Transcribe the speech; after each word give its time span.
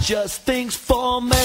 just 0.00 0.42
things 0.42 0.74
for 0.74 1.20
me. 1.20 1.36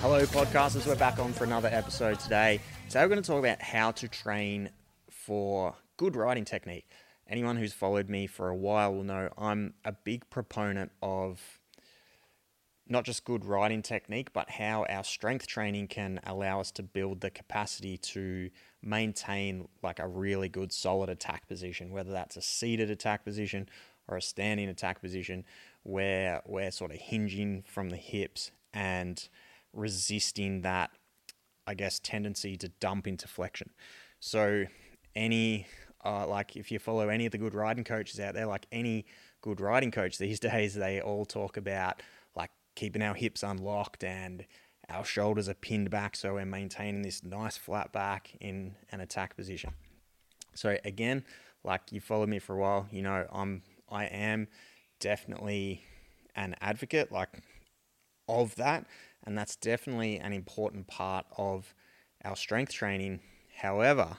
Hello, 0.00 0.24
podcasters. 0.26 0.86
We're 0.86 0.96
back 0.96 1.18
on 1.20 1.32
for 1.32 1.44
another 1.44 1.68
episode 1.70 2.18
today. 2.18 2.60
Today, 2.88 3.02
we're 3.02 3.08
going 3.08 3.22
to 3.22 3.26
talk 3.26 3.38
about 3.38 3.62
how 3.62 3.92
to 3.92 4.08
train 4.08 4.70
for 5.08 5.74
good 5.96 6.16
riding 6.16 6.44
technique. 6.44 6.88
Anyone 7.28 7.56
who's 7.56 7.72
followed 7.72 8.08
me 8.08 8.26
for 8.26 8.48
a 8.48 8.56
while 8.56 8.92
will 8.92 9.04
know 9.04 9.28
I'm 9.38 9.74
a 9.84 9.92
big 9.92 10.28
proponent 10.30 10.90
of 11.00 11.59
not 12.90 13.04
just 13.04 13.24
good 13.24 13.44
riding 13.44 13.82
technique, 13.82 14.32
but 14.32 14.50
how 14.50 14.84
our 14.88 15.04
strength 15.04 15.46
training 15.46 15.86
can 15.86 16.18
allow 16.24 16.60
us 16.60 16.72
to 16.72 16.82
build 16.82 17.20
the 17.20 17.30
capacity 17.30 17.96
to 17.96 18.50
maintain 18.82 19.68
like 19.82 20.00
a 20.00 20.08
really 20.08 20.48
good 20.48 20.72
solid 20.72 21.08
attack 21.08 21.46
position, 21.46 21.92
whether 21.92 22.10
that's 22.10 22.36
a 22.36 22.42
seated 22.42 22.90
attack 22.90 23.24
position 23.24 23.68
or 24.08 24.16
a 24.16 24.22
standing 24.22 24.68
attack 24.68 25.00
position, 25.00 25.44
where 25.84 26.42
we're 26.44 26.72
sort 26.72 26.90
of 26.90 26.98
hinging 26.98 27.62
from 27.64 27.90
the 27.90 27.96
hips 27.96 28.50
and 28.74 29.28
resisting 29.72 30.62
that, 30.62 30.90
I 31.68 31.74
guess, 31.74 32.00
tendency 32.00 32.56
to 32.56 32.68
dump 32.80 33.06
into 33.06 33.28
flexion. 33.28 33.70
So, 34.18 34.64
any, 35.14 35.66
uh, 36.04 36.26
like, 36.26 36.56
if 36.56 36.70
you 36.72 36.78
follow 36.78 37.08
any 37.08 37.26
of 37.26 37.32
the 37.32 37.38
good 37.38 37.54
riding 37.54 37.84
coaches 37.84 38.18
out 38.18 38.34
there, 38.34 38.46
like 38.46 38.66
any 38.72 39.06
good 39.40 39.60
riding 39.60 39.92
coach 39.92 40.18
these 40.18 40.40
days, 40.40 40.74
they 40.74 41.00
all 41.00 41.24
talk 41.24 41.56
about 41.56 42.02
keeping 42.74 43.02
our 43.02 43.14
hips 43.14 43.42
unlocked 43.42 44.04
and 44.04 44.46
our 44.88 45.04
shoulders 45.04 45.48
are 45.48 45.54
pinned 45.54 45.90
back 45.90 46.16
so 46.16 46.34
we're 46.34 46.44
maintaining 46.44 47.02
this 47.02 47.22
nice 47.22 47.56
flat 47.56 47.92
back 47.92 48.32
in 48.40 48.74
an 48.90 49.00
attack 49.00 49.36
position. 49.36 49.72
So 50.54 50.76
again, 50.84 51.24
like 51.62 51.92
you 51.92 52.00
followed 52.00 52.28
me 52.28 52.38
for 52.38 52.54
a 52.54 52.58
while, 52.58 52.88
you 52.90 53.02
know, 53.02 53.26
I'm 53.30 53.62
I 53.88 54.04
am 54.06 54.48
definitely 54.98 55.84
an 56.36 56.54
advocate 56.60 57.10
like 57.10 57.28
of 58.28 58.54
that 58.56 58.86
and 59.24 59.36
that's 59.36 59.56
definitely 59.56 60.18
an 60.18 60.32
important 60.32 60.86
part 60.86 61.26
of 61.36 61.74
our 62.24 62.36
strength 62.36 62.72
training. 62.72 63.20
However, 63.56 64.18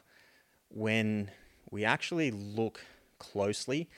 when 0.69 1.31
we 1.69 1.85
actually 1.85 2.31
look 2.31 2.81
closely 3.19 3.89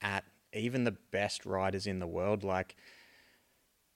at 0.00 0.24
even 0.52 0.84
the 0.84 0.96
best 1.12 1.46
riders 1.46 1.86
in 1.86 1.98
the 1.98 2.06
world 2.06 2.42
like 2.42 2.76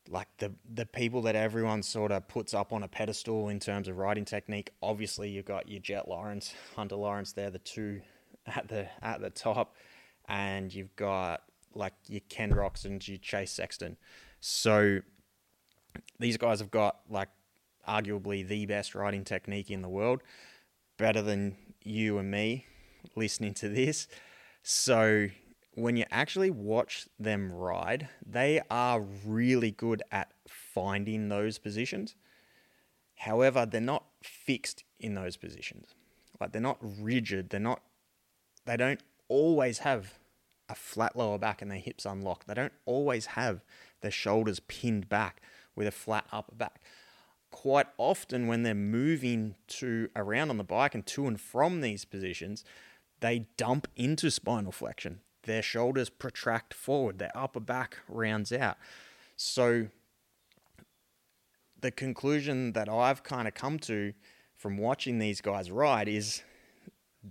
like 0.08 0.28
the 0.38 0.52
the 0.72 0.86
people 0.86 1.22
that 1.22 1.36
everyone 1.36 1.82
sort 1.82 2.12
of 2.12 2.28
puts 2.28 2.54
up 2.54 2.72
on 2.72 2.82
a 2.82 2.88
pedestal 2.88 3.48
in 3.48 3.58
terms 3.58 3.88
of 3.88 3.96
riding 3.98 4.24
technique. 4.24 4.70
Obviously, 4.82 5.30
you've 5.30 5.46
got 5.46 5.68
your 5.68 5.80
Jet 5.80 6.08
Lawrence, 6.08 6.54
Hunter 6.76 6.96
Lawrence. 6.96 7.32
They're 7.32 7.50
the 7.50 7.58
two 7.58 8.02
at 8.46 8.68
the 8.68 8.88
at 9.02 9.20
the 9.20 9.30
top, 9.30 9.74
and 10.28 10.72
you've 10.72 10.94
got 10.96 11.42
like 11.74 11.94
your 12.06 12.20
Ken 12.28 12.52
Roczen 12.52 12.86
and 12.86 13.08
your 13.08 13.18
Chase 13.18 13.52
Sexton. 13.52 13.96
So 14.40 15.00
these 16.18 16.36
guys 16.36 16.60
have 16.60 16.70
got 16.70 17.00
like 17.08 17.28
arguably 17.88 18.46
the 18.46 18.66
best 18.66 18.94
riding 18.94 19.24
technique 19.24 19.70
in 19.70 19.82
the 19.82 19.88
world, 19.88 20.22
better 20.98 21.22
than 21.22 21.56
you 21.82 22.18
and 22.18 22.30
me 22.30 22.66
listening 23.16 23.54
to 23.54 23.68
this. 23.68 24.08
So 24.62 25.28
when 25.74 25.96
you 25.96 26.04
actually 26.10 26.50
watch 26.50 27.06
them 27.18 27.52
ride, 27.52 28.08
they 28.24 28.60
are 28.70 29.00
really 29.00 29.72
good 29.72 30.02
at 30.12 30.32
finding 30.46 31.28
those 31.28 31.58
positions. 31.58 32.14
However, 33.16 33.66
they're 33.66 33.80
not 33.80 34.04
fixed 34.22 34.84
in 35.00 35.14
those 35.14 35.36
positions. 35.36 35.94
Like 36.40 36.52
they're 36.52 36.60
not 36.60 36.78
rigid. 36.80 37.50
They're 37.50 37.60
not. 37.60 37.82
They 38.66 38.76
don't 38.76 39.00
always 39.28 39.78
have 39.78 40.14
a 40.68 40.74
flat 40.74 41.16
lower 41.16 41.38
back 41.38 41.60
and 41.60 41.70
their 41.70 41.78
hips 41.78 42.06
unlocked. 42.06 42.46
They 42.46 42.54
don't 42.54 42.72
always 42.86 43.26
have 43.26 43.62
their 44.00 44.10
shoulders 44.10 44.60
pinned 44.60 45.08
back 45.08 45.42
with 45.76 45.86
a 45.86 45.92
flat 45.92 46.26
upper 46.32 46.54
back. 46.54 46.80
Quite 47.50 47.86
often, 47.98 48.46
when 48.46 48.62
they're 48.62 48.74
moving 48.74 49.54
to 49.68 50.08
around 50.16 50.50
on 50.50 50.56
the 50.56 50.64
bike 50.64 50.94
and 50.94 51.06
to 51.06 51.26
and 51.26 51.40
from 51.40 51.80
these 51.80 52.04
positions, 52.04 52.64
they 53.20 53.46
dump 53.56 53.86
into 53.96 54.30
spinal 54.30 54.72
flexion. 54.72 55.20
Their 55.44 55.62
shoulders 55.62 56.10
protract 56.10 56.74
forward, 56.74 57.18
their 57.18 57.32
upper 57.34 57.60
back 57.60 57.98
rounds 58.08 58.52
out. 58.52 58.76
So, 59.36 59.88
the 61.80 61.90
conclusion 61.90 62.72
that 62.72 62.88
I've 62.88 63.22
kind 63.22 63.46
of 63.46 63.54
come 63.54 63.78
to 63.80 64.14
from 64.56 64.78
watching 64.78 65.18
these 65.18 65.40
guys 65.40 65.70
ride 65.70 66.08
is 66.08 66.42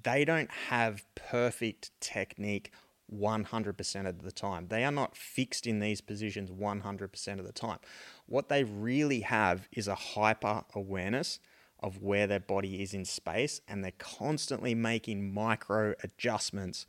they 0.04 0.26
don't 0.26 0.52
have 0.70 1.04
perfect 1.16 1.92
technique 2.00 2.72
100% 3.12 4.08
of 4.08 4.24
the 4.24 4.32
time. 4.32 4.68
They 4.68 4.84
are 4.84 4.92
not 4.92 5.16
fixed 5.16 5.68
in 5.68 5.80
these 5.80 6.02
positions 6.02 6.50
100% 6.50 7.40
of 7.40 7.46
the 7.46 7.52
time. 7.52 7.80
What 8.26 8.50
they 8.50 8.64
really 8.64 9.22
have 9.22 9.68
is 9.72 9.88
a 9.88 9.96
hyper 9.96 10.64
awareness 10.74 11.40
of 11.80 12.02
where 12.02 12.28
their 12.28 12.40
body 12.40 12.82
is 12.82 12.94
in 12.94 13.06
space, 13.06 13.60
and 13.68 13.84
they're 13.84 13.92
constantly 13.98 14.74
making 14.74 15.34
micro 15.34 15.94
adjustments 16.04 16.86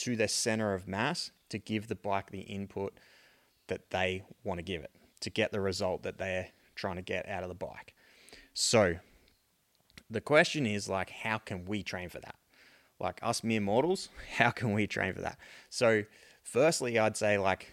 to 0.00 0.16
their 0.16 0.28
center 0.28 0.74
of 0.74 0.86
mass 0.86 1.30
to 1.48 1.58
give 1.58 1.88
the 1.88 1.94
bike 1.94 2.30
the 2.30 2.40
input 2.40 2.94
that 3.68 3.90
they 3.90 4.22
want 4.44 4.58
to 4.58 4.62
give 4.62 4.82
it 4.82 4.90
to 5.20 5.30
get 5.30 5.52
the 5.52 5.60
result 5.60 6.02
that 6.02 6.18
they're 6.18 6.48
trying 6.74 6.96
to 6.96 7.02
get 7.02 7.28
out 7.28 7.42
of 7.42 7.48
the 7.48 7.54
bike. 7.54 7.94
So, 8.54 8.96
the 10.08 10.20
question 10.20 10.66
is 10.66 10.88
like, 10.88 11.10
how 11.10 11.38
can 11.38 11.66
we 11.66 11.82
train 11.82 12.08
for 12.08 12.20
that? 12.20 12.34
like 13.00 13.18
us 13.22 13.42
mere 13.42 13.60
mortals, 13.60 14.10
how 14.36 14.50
can 14.50 14.72
we 14.72 14.86
train 14.86 15.14
for 15.14 15.22
that? 15.22 15.38
So, 15.70 16.04
firstly, 16.42 16.98
I'd 16.98 17.16
say 17.16 17.38
like 17.38 17.72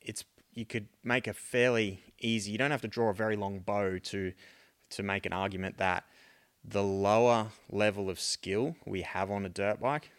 it's 0.00 0.24
you 0.54 0.64
could 0.64 0.88
make 1.04 1.26
a 1.26 1.34
fairly 1.34 2.02
easy. 2.20 2.52
You 2.52 2.58
don't 2.58 2.70
have 2.70 2.82
to 2.82 2.88
draw 2.88 3.10
a 3.10 3.14
very 3.14 3.36
long 3.36 3.58
bow 3.58 3.98
to 3.98 4.32
to 4.90 5.02
make 5.02 5.26
an 5.26 5.32
argument 5.32 5.76
that 5.78 6.04
the 6.64 6.82
lower 6.82 7.48
level 7.70 8.10
of 8.10 8.20
skill 8.20 8.76
we 8.86 9.02
have 9.02 9.30
on 9.30 9.44
a 9.44 9.48
dirt 9.48 9.80
bike, 9.80 10.10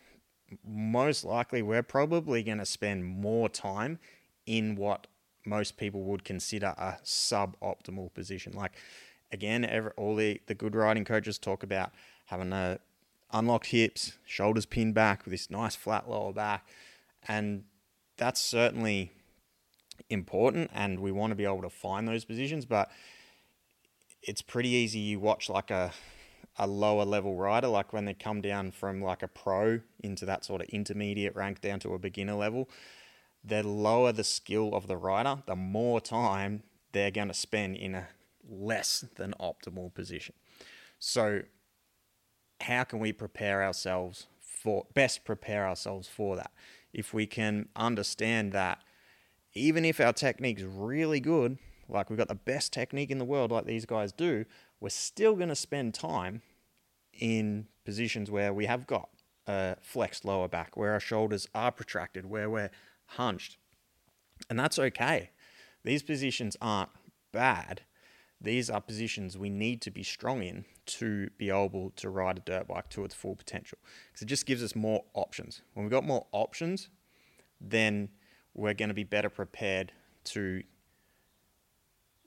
most 0.66 1.24
likely 1.24 1.62
we're 1.62 1.84
probably 1.84 2.44
going 2.44 2.58
to 2.58 2.66
spend 2.66 3.06
more 3.06 3.50
time 3.50 4.00
in 4.46 4.76
what 4.76 5.08
most 5.46 5.78
people 5.78 6.04
would 6.04 6.24
consider 6.24 6.68
a 6.78 6.98
suboptimal 7.04 8.14
position. 8.14 8.54
Like 8.54 8.74
again, 9.32 9.66
every, 9.66 9.92
all 9.98 10.16
the, 10.16 10.42
the 10.48 10.56
good 10.56 10.76
riding 10.76 11.06
coaches 11.06 11.38
talk 11.38 11.64
about 11.64 11.92
having 12.26 12.52
a 12.54 12.80
unlocked 13.32 13.68
hips, 13.68 14.18
shoulders 14.26 14.66
pinned 14.66 14.94
back 14.94 15.24
with 15.26 15.32
this 15.32 15.50
nice 15.50 15.76
flat 15.76 16.10
lower 16.10 16.34
back. 16.34 16.68
And 17.28 17.64
that's 18.18 18.42
certainly 18.42 19.12
important 20.10 20.70
and 20.74 21.00
we 21.00 21.12
want 21.12 21.32
to 21.32 21.36
be 21.36 21.46
able 21.46 21.62
to 21.62 21.70
find 21.70 22.08
those 22.08 22.26
positions, 22.26 22.66
but 22.66 22.92
it's 24.22 24.42
pretty 24.42 24.70
easy 24.70 25.00
you 25.00 25.20
watch 25.20 25.50
like 25.50 25.72
a 25.72 25.92
a 26.58 26.68
lower 26.68 27.06
level 27.06 27.36
rider, 27.36 27.68
like 27.68 27.94
when 27.94 28.06
they 28.06 28.14
come 28.14 28.42
down 28.42 28.72
from 28.72 29.02
like 29.02 29.24
a 29.24 29.28
pro 29.28 29.80
into 30.02 30.26
that 30.26 30.44
sort 30.44 30.62
of 30.62 30.68
intermediate 30.70 31.36
rank 31.36 31.62
down 31.62 31.80
to 31.80 31.94
a 31.94 32.00
beginner 32.00 32.36
level, 32.36 32.70
the 33.44 33.64
lower 33.64 34.12
the 34.12 34.24
skill 34.24 34.74
of 34.74 34.88
the 34.88 34.98
rider, 34.98 35.42
the 35.46 35.56
more 35.56 36.02
time 36.02 36.64
they're 36.92 37.12
going 37.12 37.30
to 37.30 37.34
spend 37.34 37.78
in 37.78 37.96
a 37.96 38.08
less 38.48 39.06
than 39.16 39.34
optimal 39.40 39.94
position. 39.94 40.36
So 41.00 41.42
how 42.62 42.84
can 42.84 43.00
we 43.00 43.12
prepare 43.14 43.64
ourselves 43.64 44.28
for 44.40 44.86
best 44.94 45.26
prepare 45.26 45.68
ourselves 45.68 46.08
for 46.08 46.36
that? 46.36 46.52
If 46.94 47.14
we 47.14 47.26
can 47.26 47.70
understand 47.76 48.52
that 48.52 48.80
even 49.54 49.86
if 49.86 50.00
our 50.00 50.14
technique's 50.14 50.64
really 50.64 51.20
good, 51.20 51.58
like 51.90 52.10
we've 52.10 52.20
got 52.20 52.28
the 52.28 52.36
best 52.36 52.72
technique 52.72 53.12
in 53.12 53.18
the 53.18 53.26
world 53.26 53.52
like 53.52 53.66
these 53.66 53.86
guys 53.86 54.12
do, 54.12 54.46
we're 54.82 54.90
still 54.90 55.36
going 55.36 55.50
to 55.50 55.56
spend 55.56 55.94
time 55.94 56.42
in 57.14 57.68
positions 57.86 58.30
where 58.30 58.54
we 58.54 58.66
have 58.66 58.86
got 58.86 59.10
a 59.48 59.78
flexed 59.82 60.26
lower 60.26 60.50
back, 60.50 60.76
where 60.76 60.92
our 60.92 61.00
shoulders 61.00 61.48
are 61.56 61.72
protracted, 61.72 62.26
where 62.26 62.50
we're 62.50 62.72
hunched. 63.06 63.58
And 64.50 64.60
that's 64.60 64.78
okay. 64.78 65.30
These 65.86 66.04
positions 66.04 66.58
aren't 66.60 66.90
bad 67.32 67.84
these 68.44 68.70
are 68.70 68.82
positions 68.82 69.38
we 69.38 69.50
need 69.50 69.82
to 69.82 69.92
be 69.92 70.02
strong 70.02 70.42
in 70.42 70.66
to 70.88 71.30
be 71.38 71.50
able 71.50 71.92
to 71.92 72.10
ride 72.10 72.40
a 72.40 72.42
dirt 72.42 72.68
bike 72.68 72.90
to 72.90 73.06
its 73.06 73.14
full 73.14 73.36
potential. 73.36 73.78
Because 74.08 74.24
it 74.24 74.26
just 74.26 74.48
gives 74.48 74.64
us 74.64 74.76
more 74.76 75.04
options. 75.14 75.62
When 75.74 75.86
we've 75.86 75.92
got 75.92 76.04
more 76.04 76.26
options, 76.32 76.90
then 77.60 78.10
we're 78.56 78.74
going 78.74 78.90
to 78.90 78.96
be 78.96 79.04
better 79.04 79.30
prepared 79.30 79.92
to 80.24 80.64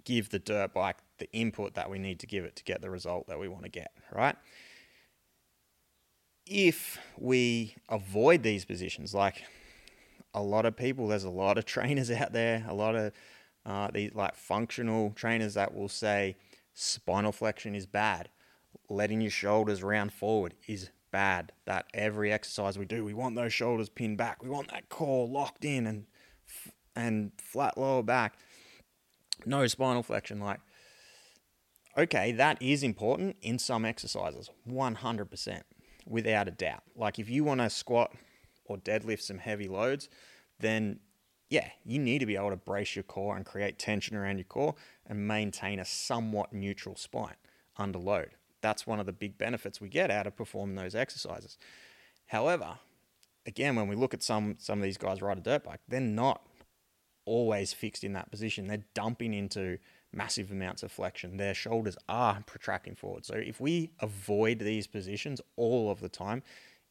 give 0.05 0.31
the 0.31 0.39
dirt 0.39 0.73
bike 0.73 0.99
the 1.19 1.31
input 1.33 1.75
that 1.75 1.91
we 1.91 1.99
need 1.99 2.21
to 2.21 2.27
give 2.27 2.45
it 2.45 2.57
to 2.57 2.65
get 2.65 2.81
the 2.81 2.91
result 2.91 3.27
that 3.29 3.39
we 3.39 3.49
want 3.49 3.65
to 3.65 3.71
get, 3.71 3.93
right? 4.13 4.37
If 6.47 6.99
we 7.19 7.75
avoid 7.89 8.43
these 8.43 8.65
positions, 8.65 9.15
like 9.15 9.45
a 10.35 10.43
lot 10.43 10.67
of 10.67 10.77
people, 10.77 11.09
there's 11.09 11.25
a 11.25 11.31
lot 11.31 11.59
of 11.59 11.65
trainers 11.75 12.11
out 12.11 12.33
there, 12.33 12.65
a 12.69 12.75
lot 12.75 12.95
of 12.97 13.13
uh, 13.65 13.91
these 13.93 14.15
like 14.15 14.35
functional 14.35 15.13
trainers 15.15 15.55
that 15.55 15.75
will 15.75 15.89
say 15.89 16.37
spinal 16.75 17.33
flexion 17.33 17.75
is 17.75 17.87
bad. 17.87 18.29
letting 18.91 19.21
your 19.21 19.31
shoulders 19.31 19.83
round 19.83 20.13
forward 20.13 20.55
is 20.67 20.91
bad. 21.11 21.53
That 21.65 21.87
every 21.95 22.33
exercise 22.33 22.79
we 22.79 22.85
do, 22.85 23.05
we 23.05 23.15
want 23.15 23.37
those 23.37 23.53
shoulders 23.53 23.89
pinned 23.89 24.19
back. 24.19 24.43
We 24.43 24.51
want 24.51 24.71
that 24.73 24.89
core 24.89 25.27
locked 25.27 25.65
in 25.65 25.87
and 25.87 26.07
and 26.97 27.33
flat 27.39 27.79
lower 27.79 28.03
back. 28.03 28.37
No 29.47 29.67
spinal 29.67 30.03
flexion. 30.03 30.41
Like, 30.41 30.61
okay, 31.97 32.33
that 32.33 32.61
is 32.61 32.83
important 32.83 33.37
in 33.43 33.59
some 33.59 33.85
exercises, 33.85 34.51
100%, 34.69 35.63
without 36.07 36.49
a 36.49 36.53
doubt. 36.53 36.83
Like, 36.97 37.19
if 37.19 37.29
you 37.29 37.45
want 37.45 37.61
to 37.61 37.71
squat 37.71 38.13
or 38.65 38.77
deadlift 38.79 39.23
some 39.23 39.39
heavy 39.39 39.69
loads, 39.69 40.09
then 40.59 41.01
yeah, 41.51 41.69
you 41.85 41.99
need 41.99 42.19
to 42.19 42.27
be 42.27 42.37
able 42.37 42.51
to 42.51 42.57
brace 42.57 42.97
your 42.97 43.03
core 43.03 43.37
and 43.37 43.45
create 43.45 43.79
tension 43.79 44.17
around 44.17 44.39
your 44.39 44.45
core 44.45 44.75
and 45.07 45.29
maintain 45.29 45.79
a 45.79 45.85
somewhat 45.85 46.53
neutral 46.53 46.97
spine 46.97 47.37
under 47.77 47.99
load. 47.99 48.31
That's 48.61 48.87
one 48.87 48.99
of 48.99 49.07
the 49.07 49.13
big 49.13 49.37
benefits 49.37 49.81
we 49.81 49.89
get 49.89 50.11
out 50.11 50.27
of 50.27 50.37
performing 50.37 50.75
those 50.75 50.95
exercises. 50.95 51.59
However, 52.27 52.79
again, 53.47 53.77
when 53.77 53.89
we 53.89 53.95
look 53.95 54.15
at 54.15 54.23
some 54.23 54.57
some 54.59 54.79
of 54.79 54.85
these 54.85 54.97
guys 54.97 55.21
ride 55.21 55.39
a 55.39 55.43
dirt 55.43 55.65
bike, 55.65 55.81
they're 55.87 56.01
not 56.01 56.47
always 57.27 57.73
fixed 57.73 58.05
in 58.05 58.15
that 58.15 58.31
position. 58.31 58.67
They're 58.67 58.85
dumping 58.95 59.35
into 59.35 59.79
massive 60.15 60.51
amounts 60.51 60.83
of 60.83 60.93
flexion. 60.93 61.37
Their 61.37 61.55
shoulders 61.55 61.97
are 62.09 62.43
protracting 62.47 62.95
forward. 62.95 63.25
So 63.25 63.35
if 63.35 63.61
we 63.61 63.93
avoid 64.01 64.59
these 64.59 64.87
positions 64.87 65.41
all 65.57 65.91
of 65.91 66.01
the 66.01 66.09
time 66.09 66.43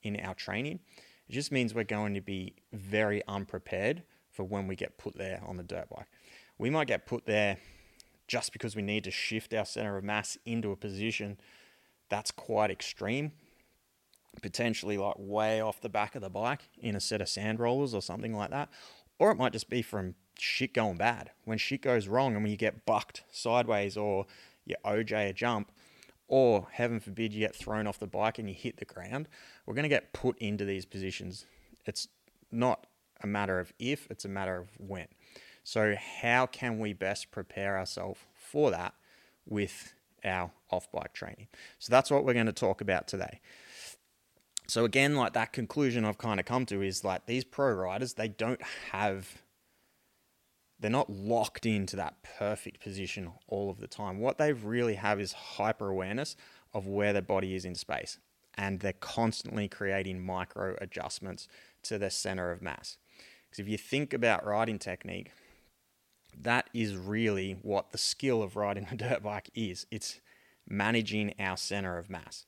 in 0.01 0.19
our 0.19 0.33
training, 0.33 0.79
it 1.27 1.33
just 1.33 1.51
means 1.51 1.73
we're 1.73 1.83
going 1.83 2.13
to 2.13 2.21
be 2.21 2.55
very 2.71 3.23
unprepared 3.27 4.03
for 4.31 4.43
when 4.43 4.67
we 4.67 4.75
get 4.75 4.97
put 4.97 5.17
there 5.17 5.41
on 5.45 5.57
the 5.57 5.63
dirt 5.63 5.89
bike. 5.89 6.07
We 6.57 6.69
might 6.69 6.87
get 6.87 7.05
put 7.05 7.25
there 7.25 7.57
just 8.27 8.53
because 8.53 8.75
we 8.75 8.81
need 8.81 9.03
to 9.03 9.11
shift 9.11 9.53
our 9.53 9.65
center 9.65 9.97
of 9.97 10.03
mass 10.03 10.37
into 10.45 10.71
a 10.71 10.75
position 10.75 11.37
that's 12.09 12.31
quite 12.31 12.71
extreme, 12.71 13.31
potentially 14.41 14.97
like 14.97 15.15
way 15.17 15.61
off 15.61 15.81
the 15.81 15.89
back 15.89 16.15
of 16.15 16.21
the 16.21 16.29
bike 16.29 16.69
in 16.79 16.95
a 16.95 16.99
set 16.99 17.21
of 17.21 17.29
sand 17.29 17.59
rollers 17.59 17.93
or 17.93 18.01
something 18.01 18.35
like 18.35 18.51
that. 18.51 18.69
Or 19.23 19.31
it 19.31 19.37
might 19.37 19.53
just 19.53 19.69
be 19.69 19.81
from 19.81 20.15
shit 20.37 20.73
going 20.73 20.97
bad. 20.97 21.31
When 21.45 21.57
shit 21.57 21.81
goes 21.81 22.09
wrong 22.09 22.33
and 22.33 22.43
when 22.43 22.51
you 22.51 22.57
get 22.57 22.85
bucked 22.85 23.23
sideways 23.31 23.95
or 23.95 24.25
you 24.65 24.75
OJ 24.83 25.29
a 25.29 25.31
jump, 25.31 25.71
or 26.27 26.67
heaven 26.73 26.99
forbid 26.99 27.33
you 27.33 27.39
get 27.39 27.55
thrown 27.55 27.87
off 27.87 27.99
the 27.99 28.05
bike 28.05 28.37
and 28.37 28.49
you 28.49 28.53
hit 28.53 28.75
the 28.75 28.85
ground, 28.85 29.29
we're 29.65 29.75
going 29.75 29.83
to 29.83 29.89
get 29.89 30.11
put 30.11 30.37
into 30.39 30.65
these 30.65 30.85
positions. 30.85 31.45
It's 31.85 32.09
not 32.51 32.85
a 33.21 33.27
matter 33.27 33.61
of 33.61 33.71
if, 33.79 34.11
it's 34.11 34.25
a 34.25 34.27
matter 34.27 34.57
of 34.57 34.67
when. 34.77 35.07
So, 35.63 35.95
how 35.95 36.45
can 36.45 36.77
we 36.77 36.91
best 36.91 37.31
prepare 37.31 37.77
ourselves 37.77 38.19
for 38.35 38.71
that 38.71 38.93
with 39.45 39.93
our 40.25 40.51
off 40.69 40.91
bike 40.91 41.13
training? 41.13 41.47
So, 41.79 41.91
that's 41.91 42.11
what 42.11 42.25
we're 42.25 42.33
going 42.33 42.47
to 42.47 42.51
talk 42.51 42.81
about 42.81 43.07
today. 43.07 43.39
So, 44.67 44.85
again, 44.85 45.15
like 45.15 45.33
that 45.33 45.53
conclusion 45.53 46.05
I've 46.05 46.17
kind 46.17 46.39
of 46.39 46.45
come 46.45 46.65
to 46.67 46.81
is 46.81 47.03
like 47.03 47.25
these 47.25 47.43
pro 47.43 47.71
riders, 47.71 48.13
they 48.13 48.29
don't 48.29 48.61
have, 48.91 49.41
they're 50.79 50.89
not 50.89 51.09
locked 51.09 51.65
into 51.65 51.95
that 51.97 52.15
perfect 52.23 52.81
position 52.81 53.31
all 53.47 53.69
of 53.69 53.79
the 53.79 53.87
time. 53.87 54.19
What 54.19 54.37
they 54.37 54.53
really 54.53 54.95
have 54.95 55.19
is 55.19 55.33
hyper 55.33 55.89
awareness 55.89 56.35
of 56.73 56.87
where 56.87 57.13
their 57.13 57.21
body 57.21 57.55
is 57.55 57.65
in 57.65 57.75
space. 57.75 58.17
And 58.55 58.79
they're 58.79 58.93
constantly 58.93 59.67
creating 59.67 60.23
micro 60.23 60.75
adjustments 60.79 61.47
to 61.83 61.97
their 61.97 62.11
center 62.11 62.51
of 62.51 62.61
mass. 62.61 62.97
Because 63.49 63.59
if 63.59 63.67
you 63.67 63.77
think 63.77 64.13
about 64.13 64.45
riding 64.45 64.79
technique, 64.79 65.31
that 66.39 66.69
is 66.73 66.95
really 66.95 67.57
what 67.61 67.91
the 67.91 67.97
skill 67.97 68.41
of 68.41 68.55
riding 68.55 68.87
a 68.91 68.95
dirt 68.97 69.23
bike 69.23 69.49
is. 69.55 69.85
It's 69.91 70.19
managing 70.67 71.33
our 71.39 71.57
center 71.57 71.97
of 71.97 72.09
mass. 72.09 72.45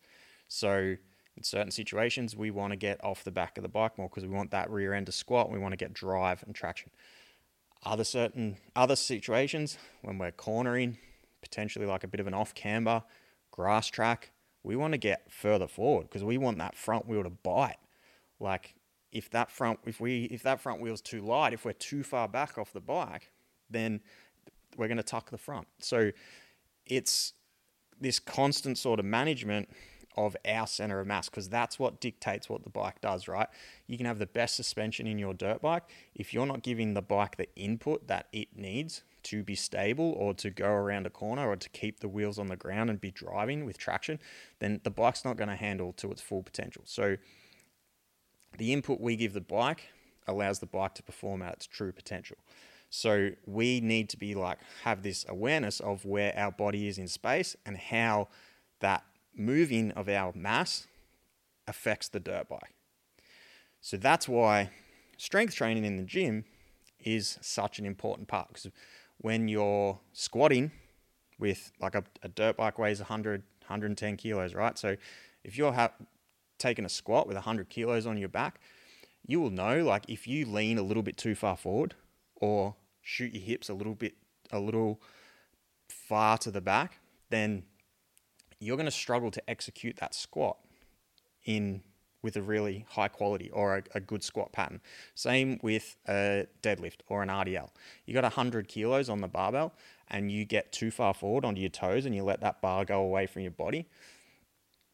So 0.47 0.95
in 1.37 1.43
certain 1.43 1.71
situations, 1.71 2.35
we 2.35 2.49
want 2.49 2.71
to 2.71 2.77
get 2.77 3.03
off 3.03 3.23
the 3.23 3.31
back 3.31 3.57
of 3.57 3.63
the 3.63 3.69
bike 3.69 3.97
more 3.97 4.07
because 4.09 4.23
we 4.23 4.33
want 4.33 4.51
that 4.51 4.69
rear 4.69 4.93
end 4.93 5.07
to 5.07 5.11
squat. 5.11 5.51
We 5.51 5.59
want 5.59 5.73
to 5.73 5.77
get 5.77 5.93
drive 5.93 6.43
and 6.45 6.55
traction. 6.55 6.91
Other 7.83 8.03
certain 8.03 8.57
other 8.75 8.95
situations, 8.95 9.77
when 10.01 10.17
we're 10.17 10.31
cornering, 10.31 10.97
potentially 11.41 11.85
like 11.85 12.03
a 12.03 12.07
bit 12.07 12.19
of 12.19 12.27
an 12.27 12.33
off 12.33 12.55
camber, 12.55 13.03
grass 13.51 13.87
track, 13.87 14.31
we 14.63 14.75
want 14.75 14.93
to 14.93 14.97
get 14.97 15.31
further 15.31 15.67
forward 15.67 16.03
because 16.03 16.23
we 16.23 16.37
want 16.37 16.57
that 16.57 16.75
front 16.75 17.07
wheel 17.07 17.23
to 17.23 17.29
bite. 17.29 17.77
Like 18.39 18.75
if 19.11 19.29
that 19.31 19.51
front 19.51 19.79
if 19.85 19.99
we 19.99 20.25
if 20.25 20.43
that 20.43 20.59
front 20.59 20.81
wheel's 20.81 21.01
too 21.01 21.21
light, 21.21 21.53
if 21.53 21.65
we're 21.65 21.73
too 21.73 22.03
far 22.03 22.27
back 22.27 22.57
off 22.57 22.73
the 22.73 22.81
bike, 22.81 23.31
then 23.69 24.01
we're 24.77 24.87
going 24.87 24.97
to 24.97 25.03
tuck 25.03 25.29
the 25.29 25.37
front. 25.37 25.67
So 25.79 26.11
it's 26.85 27.33
this 27.99 28.19
constant 28.19 28.77
sort 28.77 28.99
of 28.99 29.05
management 29.05 29.69
of 30.15 30.35
our 30.45 30.67
center 30.67 30.99
of 30.99 31.07
mass 31.07 31.29
because 31.29 31.49
that's 31.49 31.77
what 31.77 31.99
dictates 31.99 32.49
what 32.49 32.63
the 32.63 32.69
bike 32.69 33.01
does, 33.01 33.27
right? 33.27 33.47
You 33.87 33.97
can 33.97 34.05
have 34.05 34.19
the 34.19 34.25
best 34.25 34.55
suspension 34.55 35.07
in 35.07 35.17
your 35.17 35.33
dirt 35.33 35.61
bike. 35.61 35.83
If 36.13 36.33
you're 36.33 36.45
not 36.45 36.63
giving 36.63 36.93
the 36.93 37.01
bike 37.01 37.37
the 37.37 37.53
input 37.55 38.07
that 38.07 38.27
it 38.31 38.49
needs 38.55 39.03
to 39.23 39.43
be 39.43 39.55
stable 39.55 40.13
or 40.17 40.33
to 40.35 40.49
go 40.49 40.67
around 40.69 41.07
a 41.07 41.09
corner 41.09 41.47
or 41.47 41.55
to 41.55 41.69
keep 41.69 41.99
the 41.99 42.07
wheels 42.07 42.37
on 42.37 42.47
the 42.47 42.55
ground 42.55 42.89
and 42.89 43.01
be 43.01 43.11
driving 43.11 43.65
with 43.65 43.77
traction, 43.77 44.19
then 44.59 44.79
the 44.83 44.91
bike's 44.91 45.25
not 45.25 45.35
going 45.35 45.49
to 45.49 45.55
handle 45.55 45.93
to 45.93 46.11
its 46.11 46.21
full 46.21 46.43
potential. 46.43 46.83
So 46.85 47.17
the 48.57 48.71
input 48.71 49.01
we 49.01 49.15
give 49.15 49.33
the 49.33 49.41
bike 49.41 49.89
allows 50.27 50.59
the 50.59 50.65
bike 50.65 50.95
to 50.95 51.03
perform 51.03 51.41
at 51.41 51.53
its 51.53 51.67
true 51.67 51.91
potential. 51.91 52.37
So 52.89 53.31
we 53.45 53.81
need 53.81 54.09
to 54.09 54.17
be 54.17 54.35
like 54.35 54.59
have 54.83 55.01
this 55.01 55.25
awareness 55.27 55.79
of 55.79 56.05
where 56.05 56.37
our 56.37 56.51
body 56.51 56.87
is 56.87 56.97
in 56.97 57.07
space 57.07 57.55
and 57.65 57.77
how 57.77 58.29
that 58.79 59.03
moving 59.35 59.91
of 59.91 60.09
our 60.09 60.31
mass 60.35 60.87
affects 61.67 62.07
the 62.07 62.19
dirt 62.19 62.47
bike. 62.49 62.75
So 63.81 63.97
that's 63.97 64.27
why 64.27 64.69
strength 65.17 65.55
training 65.55 65.85
in 65.85 65.97
the 65.97 66.03
gym 66.03 66.45
is 66.99 67.37
such 67.41 67.79
an 67.79 67.85
important 67.85 68.27
part 68.27 68.47
because 68.47 68.67
when 69.17 69.47
you're 69.47 69.99
squatting 70.13 70.71
with 71.39 71.71
like 71.79 71.95
a, 71.95 72.03
a 72.23 72.27
dirt 72.27 72.57
bike 72.57 72.79
weighs 72.79 72.99
100 72.99 73.43
110 73.61 74.17
kilos 74.17 74.53
right 74.53 74.77
so 74.77 74.95
if 75.43 75.57
you're 75.57 75.73
ha- 75.73 75.91
taking 76.57 76.85
a 76.85 76.89
squat 76.89 77.27
with 77.27 77.35
100 77.35 77.69
kilos 77.69 78.05
on 78.05 78.17
your 78.17 78.29
back, 78.29 78.59
you 79.25 79.39
will 79.39 79.49
know 79.49 79.83
like 79.83 80.03
if 80.07 80.27
you 80.27 80.45
lean 80.45 80.77
a 80.77 80.81
little 80.81 81.03
bit 81.03 81.17
too 81.17 81.35
far 81.35 81.57
forward 81.57 81.95
or 82.35 82.75
shoot 83.01 83.33
your 83.33 83.43
hips 83.43 83.69
a 83.69 83.73
little 83.73 83.95
bit 83.95 84.15
a 84.51 84.59
little 84.59 85.01
far 85.89 86.37
to 86.37 86.51
the 86.51 86.61
back, 86.61 86.99
then 87.29 87.63
you're 88.65 88.77
going 88.77 88.85
to 88.85 88.91
struggle 88.91 89.31
to 89.31 89.49
execute 89.49 89.97
that 89.97 90.15
squat 90.15 90.57
in 91.45 91.81
with 92.21 92.35
a 92.37 92.41
really 92.41 92.85
high 92.89 93.07
quality 93.07 93.51
or 93.51 93.77
a, 93.77 93.83
a, 93.93 93.99
good 93.99 94.23
squat 94.23 94.51
pattern. 94.51 94.81
Same 95.13 95.59
with 95.61 95.95
a 96.07 96.47
deadlift 96.63 97.01
or 97.07 97.21
an 97.21 97.29
RDL. 97.29 97.69
You 98.07 98.15
got 98.15 98.23
100 98.23 98.67
kilos 98.67 99.09
on 99.09 99.21
the 99.21 99.27
barbell 99.27 99.73
and 100.09 100.31
you 100.31 100.43
get 100.43 100.71
too 100.71 100.89
far 100.89 101.13
forward 101.13 101.45
onto 101.45 101.61
your 101.61 101.69
toes 101.69 102.07
and 102.07 102.15
you 102.15 102.23
let 102.23 102.41
that 102.41 102.61
bar 102.61 102.83
go 102.83 103.01
away 103.01 103.27
from 103.27 103.43
your 103.43 103.51
body 103.51 103.87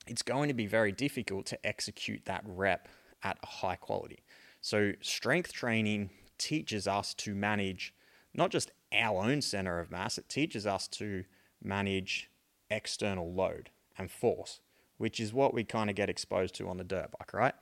it's 0.07 0.21
going 0.21 0.47
to 0.47 0.53
be 0.53 0.65
very 0.65 0.91
difficult 0.91 1.45
to 1.47 1.65
execute 1.65 2.25
that 2.25 2.43
rep 2.45 2.87
at 3.23 3.37
a 3.43 3.45
high 3.45 3.75
quality. 3.75 4.19
So, 4.61 4.93
strength 5.01 5.53
training 5.53 6.09
teaches 6.37 6.87
us 6.87 7.13
to 7.15 7.35
manage 7.35 7.93
not 8.33 8.49
just 8.49 8.71
our 8.93 9.23
own 9.23 9.41
center 9.41 9.79
of 9.79 9.91
mass, 9.91 10.17
it 10.17 10.27
teaches 10.29 10.65
us 10.65 10.87
to 10.89 11.23
manage 11.63 12.29
external 12.71 13.33
load 13.33 13.69
and 13.97 14.09
force, 14.09 14.61
which 14.97 15.19
is 15.19 15.33
what 15.33 15.53
we 15.53 15.63
kind 15.63 15.89
of 15.89 15.95
get 15.95 16.09
exposed 16.09 16.55
to 16.55 16.67
on 16.67 16.77
the 16.77 16.83
dirt 16.83 17.11
bike, 17.17 17.33
right? 17.33 17.55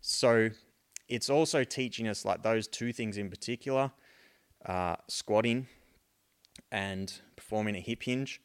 So, 0.00 0.50
it's 1.08 1.30
also 1.30 1.62
teaching 1.62 2.08
us 2.08 2.24
like 2.24 2.42
those 2.42 2.66
two 2.66 2.92
things 2.92 3.16
in 3.16 3.30
particular 3.30 3.92
uh, 4.64 4.96
squatting 5.06 5.68
and 6.72 7.20
performing 7.36 7.76
a 7.76 7.80
hip 7.80 8.02
hinge 8.02 8.40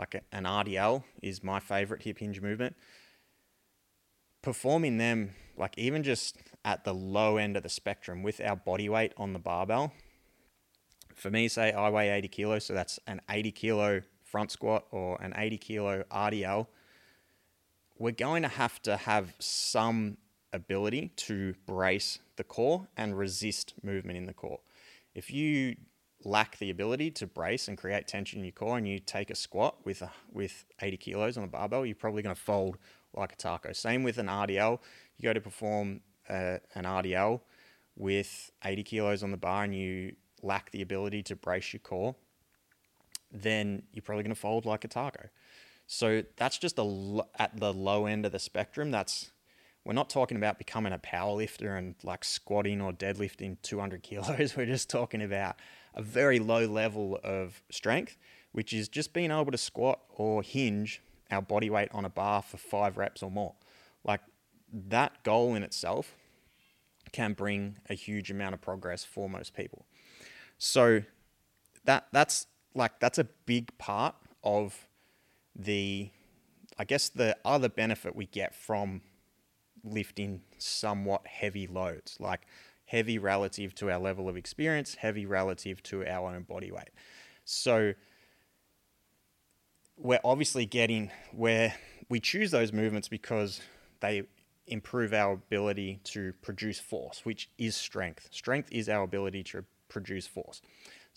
like 0.00 0.22
an 0.32 0.44
RDL 0.44 1.04
is 1.22 1.44
my 1.44 1.60
favorite 1.60 2.02
hip 2.02 2.18
hinge 2.18 2.40
movement. 2.40 2.74
Performing 4.42 4.96
them, 4.96 5.34
like 5.58 5.76
even 5.76 6.02
just 6.02 6.38
at 6.64 6.84
the 6.84 6.94
low 6.94 7.36
end 7.36 7.56
of 7.56 7.62
the 7.62 7.68
spectrum 7.68 8.22
with 8.22 8.40
our 8.40 8.56
body 8.56 8.88
weight 8.88 9.12
on 9.18 9.34
the 9.34 9.38
barbell. 9.38 9.92
For 11.14 11.30
me, 11.30 11.48
say 11.48 11.72
I 11.72 11.90
weigh 11.90 12.08
80 12.10 12.28
kilos, 12.28 12.64
so 12.64 12.72
that's 12.72 12.98
an 13.06 13.20
80 13.28 13.52
kilo 13.52 14.00
front 14.30 14.50
squat 14.50 14.84
or 14.90 15.20
an 15.20 15.34
80 15.36 15.58
kilo 15.58 16.04
RDL. 16.10 16.66
We're 17.98 18.12
going 18.12 18.42
to 18.42 18.48
have 18.48 18.80
to 18.82 18.96
have 18.96 19.34
some 19.38 20.16
ability 20.52 21.12
to 21.16 21.54
brace 21.66 22.18
the 22.36 22.44
core 22.44 22.88
and 22.96 23.18
resist 23.18 23.74
movement 23.82 24.16
in 24.16 24.26
the 24.26 24.32
core. 24.32 24.60
If 25.14 25.30
you 25.30 25.76
lack 26.24 26.58
the 26.58 26.70
ability 26.70 27.10
to 27.10 27.26
brace 27.26 27.66
and 27.68 27.76
create 27.76 28.06
tension 28.06 28.40
in 28.40 28.44
your 28.44 28.52
core 28.52 28.76
and 28.78 28.86
you 28.86 28.98
take 28.98 29.30
a 29.30 29.34
squat 29.34 29.76
with 29.84 30.02
a, 30.02 30.10
with 30.32 30.64
80 30.80 30.96
kilos 30.98 31.36
on 31.36 31.42
the 31.42 31.48
barbell, 31.48 31.84
you're 31.84 31.94
probably 31.94 32.22
going 32.22 32.34
to 32.34 32.40
fold 32.40 32.78
like 33.14 33.32
a 33.32 33.36
taco. 33.36 33.72
Same 33.72 34.02
with 34.02 34.18
an 34.18 34.26
RDL. 34.26 34.78
You 35.16 35.22
go 35.22 35.32
to 35.32 35.40
perform 35.40 36.00
uh, 36.28 36.58
an 36.74 36.84
RDL 36.84 37.40
with 37.96 38.50
80 38.64 38.82
kilos 38.84 39.22
on 39.22 39.30
the 39.30 39.36
bar 39.36 39.64
and 39.64 39.74
you 39.74 40.14
lack 40.42 40.70
the 40.70 40.82
ability 40.82 41.22
to 41.24 41.36
brace 41.36 41.72
your 41.72 41.80
core, 41.80 42.14
then 43.32 43.82
you're 43.92 44.02
probably 44.02 44.24
going 44.24 44.34
to 44.34 44.40
fold 44.40 44.66
like 44.66 44.84
a 44.84 44.88
taco. 44.88 45.28
So 45.86 46.22
that's 46.36 46.58
just 46.58 46.78
a 46.78 47.24
at 47.38 47.58
the 47.58 47.72
low 47.72 48.06
end 48.06 48.24
of 48.24 48.32
the 48.32 48.38
spectrum. 48.38 48.90
That's 48.90 49.32
we're 49.84 49.94
not 49.94 50.10
talking 50.10 50.36
about 50.36 50.58
becoming 50.58 50.92
a 50.92 50.98
power 50.98 51.34
lifter 51.34 51.74
and 51.74 51.94
like 52.02 52.24
squatting 52.24 52.80
or 52.80 52.92
deadlifting 52.92 53.56
200 53.62 54.02
kilos. 54.04 54.56
We're 54.56 54.66
just 54.66 54.90
talking 54.90 55.22
about 55.22 55.56
a 55.94 56.02
very 56.02 56.38
low 56.38 56.66
level 56.66 57.18
of 57.24 57.62
strength, 57.70 58.16
which 58.52 58.72
is 58.72 58.88
just 58.88 59.12
being 59.12 59.30
able 59.30 59.50
to 59.50 59.58
squat 59.58 60.00
or 60.10 60.42
hinge 60.42 61.02
our 61.30 61.42
body 61.42 61.70
weight 61.70 61.88
on 61.92 62.04
a 62.04 62.10
bar 62.10 62.42
for 62.42 62.56
five 62.56 62.96
reps 62.96 63.22
or 63.22 63.30
more. 63.30 63.54
Like 64.04 64.20
that 64.72 65.22
goal 65.24 65.54
in 65.54 65.62
itself 65.62 66.14
can 67.12 67.32
bring 67.32 67.78
a 67.88 67.94
huge 67.94 68.30
amount 68.30 68.54
of 68.54 68.60
progress 68.60 69.04
for 69.04 69.28
most 69.28 69.54
people. 69.54 69.86
So 70.58 71.02
that 71.84 72.06
that's 72.12 72.46
like 72.74 72.98
that's 73.00 73.18
a 73.18 73.24
big 73.46 73.76
part 73.78 74.14
of 74.42 74.88
the 75.54 76.10
I 76.78 76.84
guess 76.84 77.08
the 77.10 77.36
other 77.44 77.68
benefit 77.68 78.16
we 78.16 78.26
get 78.26 78.54
from 78.54 79.02
lifting 79.84 80.42
somewhat 80.58 81.26
heavy 81.26 81.66
loads, 81.66 82.16
like 82.18 82.42
heavy 82.86 83.18
relative 83.18 83.74
to 83.76 83.90
our 83.90 83.98
level 83.98 84.28
of 84.28 84.36
experience, 84.36 84.94
heavy 84.94 85.26
relative 85.26 85.82
to 85.84 86.06
our 86.06 86.34
own 86.34 86.42
body 86.42 86.72
weight. 86.72 86.90
So 87.44 87.94
we're 89.96 90.20
obviously 90.24 90.66
getting 90.66 91.10
where 91.32 91.74
we 92.08 92.18
choose 92.18 92.50
those 92.50 92.72
movements 92.72 93.08
because 93.08 93.60
they 94.00 94.22
improve 94.66 95.12
our 95.12 95.32
ability 95.32 96.00
to 96.04 96.32
produce 96.42 96.80
force, 96.80 97.20
which 97.24 97.50
is 97.58 97.76
strength. 97.76 98.28
Strength 98.30 98.70
is 98.72 98.88
our 98.88 99.02
ability 99.02 99.42
to 99.44 99.64
produce 99.88 100.26
force. 100.26 100.62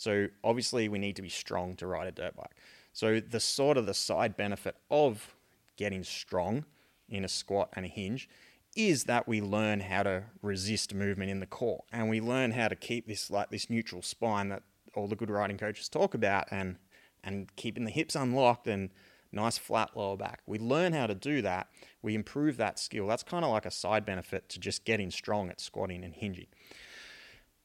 So 0.04 0.28
obviously 0.44 0.90
we 0.90 1.00
need 1.00 1.16
to 1.16 1.22
be 1.22 1.30
strong 1.30 1.76
to 1.78 1.88
ride 1.88 2.08
a 2.08 2.12
dirt 2.12 2.36
bike. 2.36 2.56
So 2.92 3.22
the 3.22 3.40
sort 3.40 3.78
of 3.78 3.86
the 3.86 3.94
side 3.94 4.36
benefit 4.36 4.76
of 4.92 5.36
getting 5.78 6.04
strong 6.04 6.66
in 7.08 7.24
a 7.24 7.30
squat 7.30 7.70
and 7.74 7.86
a 7.86 7.88
hinge 7.88 8.28
is 8.76 9.06
that 9.06 9.28
we 9.28 9.40
learn 9.40 9.80
how 9.80 10.04
to 10.04 10.24
resist 10.42 10.94
movement 10.94 11.32
in 11.32 11.40
the 11.40 11.46
core 11.46 11.84
and 11.92 12.10
we 12.10 12.20
learn 12.20 12.52
how 12.52 12.68
to 12.68 12.76
keep 12.76 13.08
this 13.08 13.32
like 13.32 13.50
this 13.50 13.70
neutral 13.70 14.02
spine 14.02 14.50
that 14.50 14.64
all 14.96 15.08
the 15.08 15.16
good 15.16 15.30
riding 15.30 15.58
coaches 15.58 15.88
talk 15.88 16.14
about 16.14 16.48
and 16.52 16.76
and 17.24 17.56
keeping 17.56 17.86
the 17.86 17.92
hips 17.92 18.16
unlocked 18.16 18.68
and 18.68 18.90
nice 19.32 19.58
flat 19.58 19.92
lower 19.96 20.18
back. 20.18 20.42
We 20.46 20.60
learn 20.60 20.94
how 20.94 21.08
to 21.08 21.16
do 21.16 21.42
that. 21.44 21.68
We 22.02 22.14
improve 22.14 22.58
that 22.58 22.78
skill. 22.78 23.08
That's 23.08 23.24
kind 23.24 23.46
of 23.46 23.52
like 23.52 23.66
a 23.66 23.72
side 23.72 24.06
benefit 24.06 24.50
to 24.50 24.60
just 24.60 24.84
getting 24.86 25.10
strong 25.12 25.50
at 25.50 25.62
squatting 25.62 26.04
and 26.04 26.14
hinging. 26.14 26.48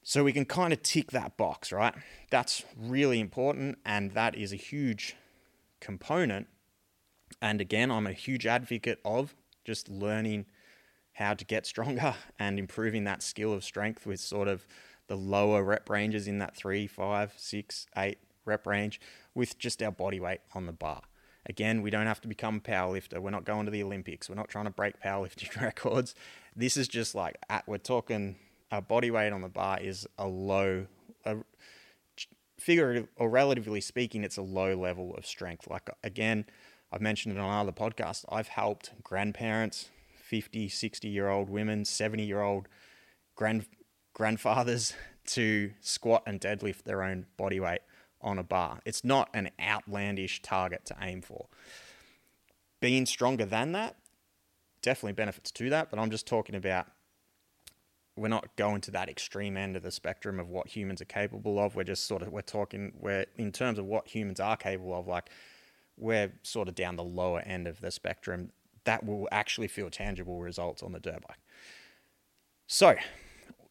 So 0.09 0.25
we 0.25 0.33
can 0.33 0.47
kind 0.47 0.73
of 0.73 0.81
tick 0.81 1.11
that 1.11 1.37
box, 1.37 1.71
right? 1.71 1.93
That's 2.31 2.65
really 2.79 3.21
important 3.21 3.77
and 3.85 4.12
that 4.12 4.35
is 4.35 4.55
a 4.55 4.57
huge 4.57 5.17
component. 5.81 6.47
And 7.43 7.61
again, 7.61 7.91
I'm 7.91 8.07
a 8.07 8.15
huge 8.15 8.47
advocate 8.47 9.00
of 9.05 9.35
just 9.67 9.91
learning 9.91 10.47
how 11.12 11.35
to 11.35 11.45
get 11.45 11.67
stronger 11.67 12.15
and 12.38 12.59
improving 12.59 13.05
that 13.05 13.23
skill 13.23 13.53
of 13.53 13.62
strength 13.62 14.07
with 14.07 14.19
sort 14.19 14.49
of 14.49 14.67
the 15.09 15.15
lower 15.15 15.62
rep 15.62 15.91
ranges 15.91 16.27
in 16.27 16.38
that 16.38 16.57
three, 16.57 16.87
five, 16.87 17.35
six, 17.37 17.87
eight 17.95 18.17
rep 18.47 18.67
range 18.67 19.03
with 19.35 19.59
just 19.59 19.83
our 19.83 19.93
body 19.93 20.21
weight 20.21 20.41
on 20.55 20.65
the 20.65 20.73
bar. 20.73 21.03
Again, 21.45 21.83
we 21.83 21.91
don't 21.91 22.07
have 22.07 22.23
to 22.23 22.29
become 22.29 22.57
a 22.57 22.61
powerlifter. 22.61 23.19
We're 23.19 23.29
not 23.29 23.45
going 23.45 23.67
to 23.67 23.71
the 23.71 23.83
Olympics. 23.83 24.31
We're 24.31 24.37
not 24.37 24.49
trying 24.49 24.65
to 24.65 24.71
break 24.71 25.03
powerlifting 25.03 25.55
records. 25.61 26.15
This 26.57 26.79
is 26.79 26.88
just 26.88 27.15
like 27.15 27.37
we're 27.67 27.77
talking 27.77 28.37
our 28.70 28.82
body 28.82 29.10
weight 29.10 29.32
on 29.32 29.40
the 29.40 29.48
bar 29.48 29.78
is 29.80 30.06
a 30.18 30.26
low, 30.26 30.87
a, 31.25 31.37
figurative 32.58 33.08
or 33.16 33.30
relatively 33.30 33.80
speaking, 33.80 34.25
it's 34.25 34.37
a 34.37 34.42
low 34.42 34.75
level 34.76 35.14
of 35.16 35.26
strength. 35.26 35.68
Like 35.68 35.88
again, 36.02 36.44
I've 36.92 37.00
mentioned 37.00 37.37
it 37.37 37.40
on 37.40 37.50
other 37.50 37.72
podcasts. 37.72 38.25
I've 38.28 38.48
helped 38.48 38.92
grandparents, 39.02 39.88
50, 40.16 40.68
60 40.68 41.08
year 41.08 41.28
old 41.28 41.48
women, 41.48 41.84
70 41.84 42.25
year 42.25 42.42
old 42.42 42.68
grand 43.34 43.66
grandfathers 44.14 44.94
to 45.26 45.72
squat 45.80 46.22
and 46.26 46.40
deadlift 46.40 46.84
their 46.84 47.02
own 47.02 47.26
body 47.37 47.60
weight 47.60 47.80
on 48.20 48.38
a 48.38 48.42
bar. 48.42 48.80
It's 48.84 49.04
not 49.04 49.28
an 49.32 49.50
outlandish 49.60 50.42
target 50.42 50.84
to 50.87 50.96
aim 51.00 51.22
for. 51.22 51.46
Being 52.80 53.06
stronger 53.06 53.44
than 53.44 53.72
that, 53.72 53.96
definitely 54.82 55.12
benefits 55.12 55.50
to 55.52 55.70
that, 55.70 55.90
but 55.90 55.98
I'm 55.98 56.10
just 56.10 56.26
talking 56.26 56.54
about 56.54 56.87
we're 58.18 58.28
not 58.28 58.54
going 58.56 58.80
to 58.82 58.90
that 58.92 59.08
extreme 59.08 59.56
end 59.56 59.76
of 59.76 59.82
the 59.82 59.90
spectrum 59.90 60.40
of 60.40 60.48
what 60.48 60.68
humans 60.68 61.00
are 61.00 61.06
capable 61.06 61.58
of. 61.58 61.76
We're 61.76 61.84
just 61.84 62.06
sort 62.06 62.22
of 62.22 62.28
we're 62.32 62.42
talking 62.42 62.92
we're 62.98 63.26
in 63.37 63.52
terms 63.52 63.78
of 63.78 63.84
what 63.84 64.08
humans 64.08 64.40
are 64.40 64.56
capable 64.56 64.98
of, 64.98 65.06
like 65.06 65.30
we're 65.96 66.32
sort 66.42 66.68
of 66.68 66.75
down 66.75 66.96
the 66.96 67.04
lower 67.04 67.40
end 67.40 67.66
of 67.66 67.80
the 67.80 67.90
spectrum. 67.90 68.50
That 68.84 69.04
will 69.04 69.28
actually 69.32 69.68
feel 69.68 69.90
tangible 69.90 70.40
results 70.40 70.82
on 70.82 70.92
the 70.92 71.00
dirt 71.00 71.22
bike. 71.26 71.38
So 72.66 72.96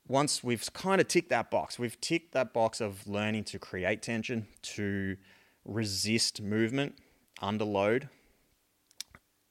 once 0.07 0.43
we've 0.43 0.71
kind 0.73 1.01
of 1.01 1.07
ticked 1.07 1.29
that 1.29 1.51
box, 1.51 1.77
we've 1.77 1.99
ticked 1.99 2.33
that 2.33 2.53
box 2.53 2.79
of 2.81 3.07
learning 3.07 3.43
to 3.45 3.59
create 3.59 4.01
tension, 4.01 4.47
to 4.61 5.17
resist 5.65 6.41
movement 6.41 6.97
under 7.41 7.65
load. 7.65 8.09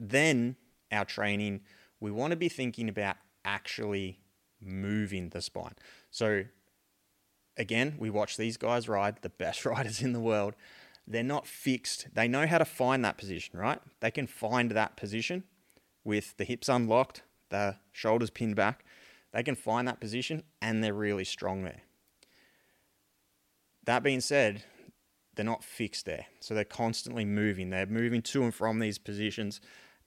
Then 0.01 0.57
our 0.91 1.05
training, 1.05 1.61
we 2.01 2.11
want 2.11 2.31
to 2.31 2.37
be 2.37 2.49
thinking 2.49 2.89
about 2.89 3.17
actually 3.45 4.21
moving 4.61 5.31
the 5.31 5.43
spine. 5.43 5.75
So 6.11 6.45
again, 7.57 7.97
we 7.99 8.11
watch 8.11 8.37
these 8.37 8.57
guys 8.57 8.89
ride, 8.89 9.19
the 9.23 9.29
best 9.29 9.65
riders 9.67 10.03
in 10.03 10.13
the 10.13 10.21
world. 10.21 10.55
They're 11.07 11.23
not 11.23 11.47
fixed. 11.47 12.09
They 12.13 12.27
know 12.27 12.47
how 12.47 12.59
to 12.59 12.65
find 12.65 13.05
that 13.05 13.17
position, 13.17 13.59
right? 13.59 13.81
They 14.01 14.11
can 14.11 14.27
find 14.27 14.73
that 14.73 14.97
position 14.97 15.45
with 16.05 16.37
the 16.37 16.45
hips 16.45 16.69
unlocked, 16.69 17.23
the 17.51 17.77
shoulders 17.93 18.31
pinned 18.31 18.57
back. 18.57 18.85
They 19.33 19.43
can 19.43 19.57
find 19.57 19.87
that 19.87 20.01
position 20.01 20.45
and 20.63 20.83
they're 20.83 20.95
really 20.95 21.25
strong 21.25 21.63
there. 21.63 21.83
That 23.85 24.03
being 24.03 24.21
said, 24.21 24.65
they're 25.35 25.45
not 25.45 25.63
fixed 25.63 26.07
there. 26.07 26.27
So 26.41 26.55
they're 26.55 26.65
constantly 26.65 27.25
moving. 27.25 27.71
They're 27.71 27.87
moving 27.87 28.23
to 28.23 28.45
and 28.45 28.55
from 28.55 28.79
these 28.79 28.99
positions 28.99 29.61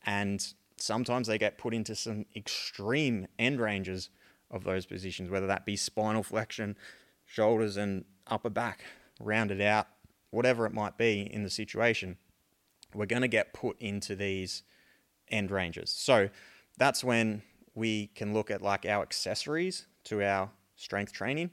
and 0.06 0.54
sometimes 0.78 1.28
they 1.28 1.38
get 1.38 1.58
put 1.58 1.74
into 1.74 1.96
some 1.96 2.26
extreme 2.36 3.28
end 3.38 3.60
ranges 3.60 4.10
of 4.52 4.64
those 4.64 4.86
positions, 4.86 5.30
whether 5.30 5.48
that 5.48 5.66
be 5.66 5.76
spinal 5.76 6.24
flexion, 6.24 6.78
shoulders 7.26 7.78
and 7.78 8.06
upper 8.28 8.50
back, 8.50 8.84
rounded 9.20 9.62
out, 9.62 9.88
whatever 10.32 10.66
it 10.66 10.74
might 10.74 10.98
be 10.98 11.22
in 11.22 11.44
the 11.44 11.50
situation, 11.50 12.18
we're 12.94 13.06
going 13.06 13.22
to 13.22 13.28
get 13.28 13.54
put 13.54 13.80
into 13.80 14.16
these 14.16 14.64
end 15.30 15.52
ranges. 15.52 15.92
So 15.92 16.30
that's 16.78 17.04
when 17.04 17.44
we 17.76 18.08
can 18.08 18.34
look 18.34 18.50
at 18.50 18.62
like 18.62 18.86
our 18.86 19.02
accessories 19.02 19.86
to 20.06 20.24
our 20.24 20.50
strength 20.76 21.14
training. 21.14 21.52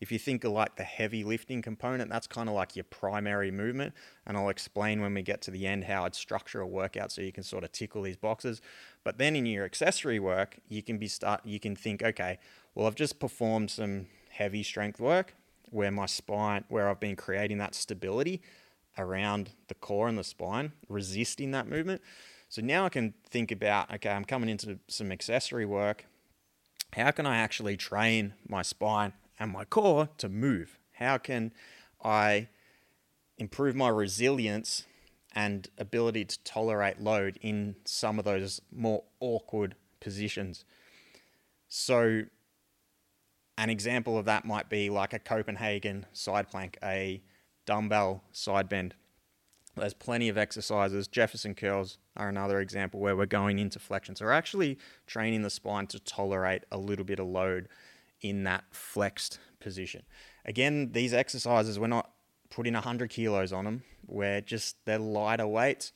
If 0.00 0.12
you 0.12 0.18
think 0.18 0.44
of 0.44 0.52
like 0.52 0.76
the 0.76 0.84
heavy 0.84 1.24
lifting 1.24 1.62
component, 1.62 2.10
that's 2.10 2.26
kind 2.26 2.48
of 2.48 2.54
like 2.54 2.76
your 2.76 2.84
primary 2.84 3.50
movement. 3.50 3.94
And 4.26 4.36
I'll 4.36 4.50
explain 4.50 5.00
when 5.00 5.14
we 5.14 5.22
get 5.22 5.40
to 5.42 5.50
the 5.50 5.66
end 5.66 5.84
how 5.84 6.04
I'd 6.04 6.14
structure 6.14 6.60
a 6.60 6.66
workout 6.66 7.10
so 7.10 7.22
you 7.22 7.32
can 7.32 7.42
sort 7.42 7.64
of 7.64 7.72
tickle 7.72 8.02
these 8.02 8.16
boxes. 8.16 8.60
But 9.04 9.18
then 9.18 9.34
in 9.34 9.46
your 9.46 9.64
accessory 9.64 10.18
work, 10.18 10.58
you 10.68 10.82
can 10.82 10.98
be 10.98 11.08
start 11.08 11.40
you 11.44 11.58
can 11.58 11.74
think, 11.74 12.02
okay, 12.02 12.38
well 12.74 12.86
I've 12.86 12.94
just 12.94 13.18
performed 13.18 13.70
some 13.70 14.06
heavy 14.30 14.62
strength 14.62 15.00
work 15.00 15.34
where 15.70 15.90
my 15.90 16.06
spine 16.06 16.64
where 16.68 16.88
I've 16.88 17.00
been 17.00 17.16
creating 17.16 17.58
that 17.58 17.74
stability 17.74 18.42
around 18.98 19.50
the 19.68 19.74
core 19.74 20.08
and 20.08 20.18
the 20.18 20.24
spine, 20.24 20.72
resisting 20.88 21.52
that 21.52 21.68
movement. 21.68 22.02
So 22.48 22.62
now 22.62 22.84
I 22.84 22.90
can 22.90 23.14
think 23.28 23.50
about, 23.50 23.92
okay, 23.94 24.10
I'm 24.10 24.24
coming 24.24 24.48
into 24.48 24.78
some 24.88 25.10
accessory 25.10 25.66
work. 25.66 26.06
How 26.92 27.10
can 27.10 27.26
I 27.26 27.38
actually 27.38 27.76
train 27.76 28.34
my 28.48 28.62
spine 28.62 29.12
and 29.38 29.50
my 29.50 29.64
core 29.64 30.08
to 30.18 30.28
move? 30.28 30.78
How 30.92 31.18
can 31.18 31.52
I 32.02 32.48
improve 33.38 33.76
my 33.76 33.88
resilience 33.88 34.84
and 35.34 35.68
ability 35.76 36.24
to 36.24 36.42
tolerate 36.44 37.00
load 37.00 37.38
in 37.42 37.76
some 37.84 38.18
of 38.18 38.24
those 38.24 38.60
more 38.72 39.04
awkward 39.20 39.74
positions? 40.00 40.64
So, 41.68 42.22
an 43.58 43.70
example 43.70 44.18
of 44.18 44.26
that 44.26 44.44
might 44.44 44.68
be 44.68 44.90
like 44.90 45.12
a 45.12 45.18
Copenhagen 45.18 46.06
side 46.12 46.48
plank, 46.48 46.78
a 46.82 47.22
dumbbell 47.64 48.22
side 48.32 48.68
bend. 48.68 48.94
There's 49.76 49.94
plenty 49.94 50.28
of 50.30 50.38
exercises. 50.38 51.06
Jefferson 51.06 51.54
curls 51.54 51.98
are 52.16 52.30
another 52.30 52.60
example 52.60 53.00
where 53.00 53.14
we're 53.14 53.26
going 53.26 53.58
into 53.58 53.78
flexion. 53.78 54.16
So 54.16 54.24
we're 54.24 54.32
actually 54.32 54.78
training 55.06 55.42
the 55.42 55.50
spine 55.50 55.86
to 55.88 55.98
tolerate 55.98 56.64
a 56.72 56.78
little 56.78 57.04
bit 57.04 57.18
of 57.18 57.26
load 57.26 57.68
in 58.20 58.44
that 58.44 58.64
flexed 58.70 59.38
position. 59.60 60.02
Again, 60.44 60.92
these 60.92 61.12
exercises, 61.12 61.78
we're 61.78 61.86
not 61.86 62.10
putting 62.50 62.74
100 62.74 63.10
kilos 63.10 63.52
on 63.52 63.64
them. 63.64 63.82
We're 64.06 64.40
just, 64.40 64.76
they're 64.84 64.98
lighter 64.98 65.46
weights, 65.46 65.92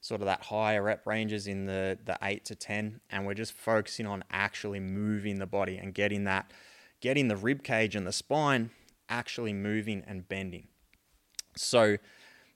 sort 0.00 0.20
of 0.20 0.26
that 0.26 0.42
higher 0.42 0.82
rep 0.82 1.06
ranges 1.06 1.46
in 1.46 1.66
the, 1.66 1.98
the 2.04 2.18
8 2.22 2.44
to 2.46 2.54
10. 2.54 3.00
And 3.10 3.26
we're 3.26 3.34
just 3.34 3.52
focusing 3.52 4.06
on 4.06 4.24
actually 4.30 4.80
moving 4.80 5.38
the 5.38 5.46
body 5.46 5.76
and 5.76 5.94
getting 5.94 6.24
that, 6.24 6.52
getting 7.00 7.28
the 7.28 7.36
rib 7.36 7.62
cage 7.62 7.96
and 7.96 8.06
the 8.06 8.12
spine 8.12 8.70
actually 9.08 9.52
moving 9.52 10.04
and 10.06 10.28
bending. 10.28 10.68
So 11.56 11.96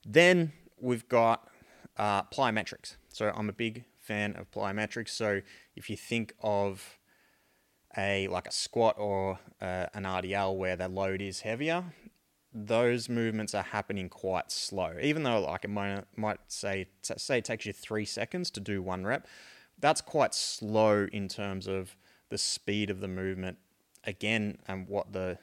then 0.06 0.52
we've 0.80 1.08
got 1.08 1.48
uh, 1.96 2.24
plyometrics. 2.24 2.96
So 3.08 3.32
I'm 3.34 3.48
a 3.48 3.54
big 3.54 3.84
fan 3.98 4.36
of 4.36 4.50
plyometrics. 4.50 5.10
So 5.10 5.40
if 5.76 5.88
you 5.88 5.96
think 5.96 6.34
of 6.42 6.98
a 7.96 8.28
like 8.28 8.46
a 8.46 8.52
squat 8.52 8.96
or 8.98 9.38
uh, 9.60 9.86
an 9.94 10.04
RDL 10.04 10.56
where 10.56 10.76
the 10.76 10.88
load 10.88 11.20
is 11.20 11.40
heavier, 11.40 11.84
those 12.54 13.08
movements 13.08 13.54
are 13.54 13.62
happening 13.62 14.08
quite 14.08 14.50
slow. 14.50 14.94
Even 15.00 15.22
though 15.22 15.40
like 15.40 15.64
it 15.64 15.70
might 15.70 16.04
might 16.16 16.38
say 16.48 16.86
say 17.02 17.38
it 17.38 17.44
takes 17.44 17.66
you 17.66 17.72
three 17.72 18.04
seconds 18.04 18.50
to 18.50 18.60
do 18.60 18.82
one 18.82 19.04
rep, 19.04 19.26
that's 19.78 20.00
quite 20.00 20.34
slow 20.34 21.06
in 21.12 21.28
terms 21.28 21.66
of 21.66 21.96
the 22.28 22.38
speed 22.38 22.90
of 22.90 23.00
the 23.00 23.08
movement. 23.08 23.58
Again, 24.04 24.58
and 24.66 24.88
what 24.88 25.12
the 25.12 25.38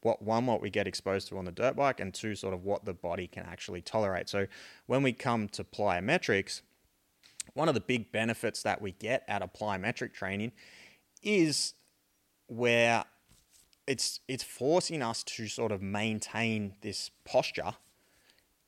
what 0.00 0.20
one 0.20 0.46
what 0.46 0.60
we 0.60 0.68
get 0.68 0.86
exposed 0.86 1.28
to 1.28 1.38
on 1.38 1.46
the 1.46 1.52
dirt 1.52 1.74
bike, 1.76 2.00
and 2.00 2.12
two 2.12 2.34
sort 2.34 2.54
of 2.54 2.64
what 2.64 2.84
the 2.84 2.92
body 2.92 3.26
can 3.26 3.44
actually 3.46 3.80
tolerate. 3.80 4.28
So 4.28 4.46
when 4.86 5.02
we 5.02 5.12
come 5.12 5.48
to 5.50 5.64
plyometrics, 5.64 6.60
one 7.54 7.68
of 7.68 7.74
the 7.74 7.80
big 7.80 8.12
benefits 8.12 8.62
that 8.62 8.82
we 8.82 8.92
get 8.92 9.24
out 9.28 9.42
of 9.42 9.52
plyometric 9.52 10.12
training 10.12 10.52
is 11.22 11.74
where 12.46 13.04
it's 13.86 14.20
it's 14.28 14.44
forcing 14.44 15.02
us 15.02 15.22
to 15.22 15.46
sort 15.46 15.72
of 15.72 15.82
maintain 15.82 16.74
this 16.80 17.10
posture 17.24 17.74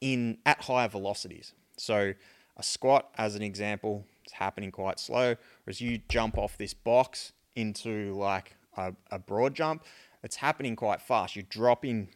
in 0.00 0.38
at 0.44 0.62
higher 0.62 0.88
velocities. 0.88 1.52
So 1.76 2.14
a 2.56 2.62
squat, 2.62 3.10
as 3.16 3.34
an 3.34 3.42
example, 3.42 4.04
is 4.24 4.32
happening 4.32 4.70
quite 4.70 4.98
slow. 4.98 5.36
Whereas 5.64 5.80
you 5.80 6.00
jump 6.08 6.38
off 6.38 6.56
this 6.58 6.74
box 6.74 7.32
into 7.54 8.14
like 8.14 8.56
a, 8.76 8.94
a 9.10 9.18
broad 9.18 9.54
jump, 9.54 9.84
it's 10.22 10.36
happening 10.36 10.76
quite 10.76 11.00
fast. 11.00 11.36
You're 11.36 11.44
dropping 11.48 12.08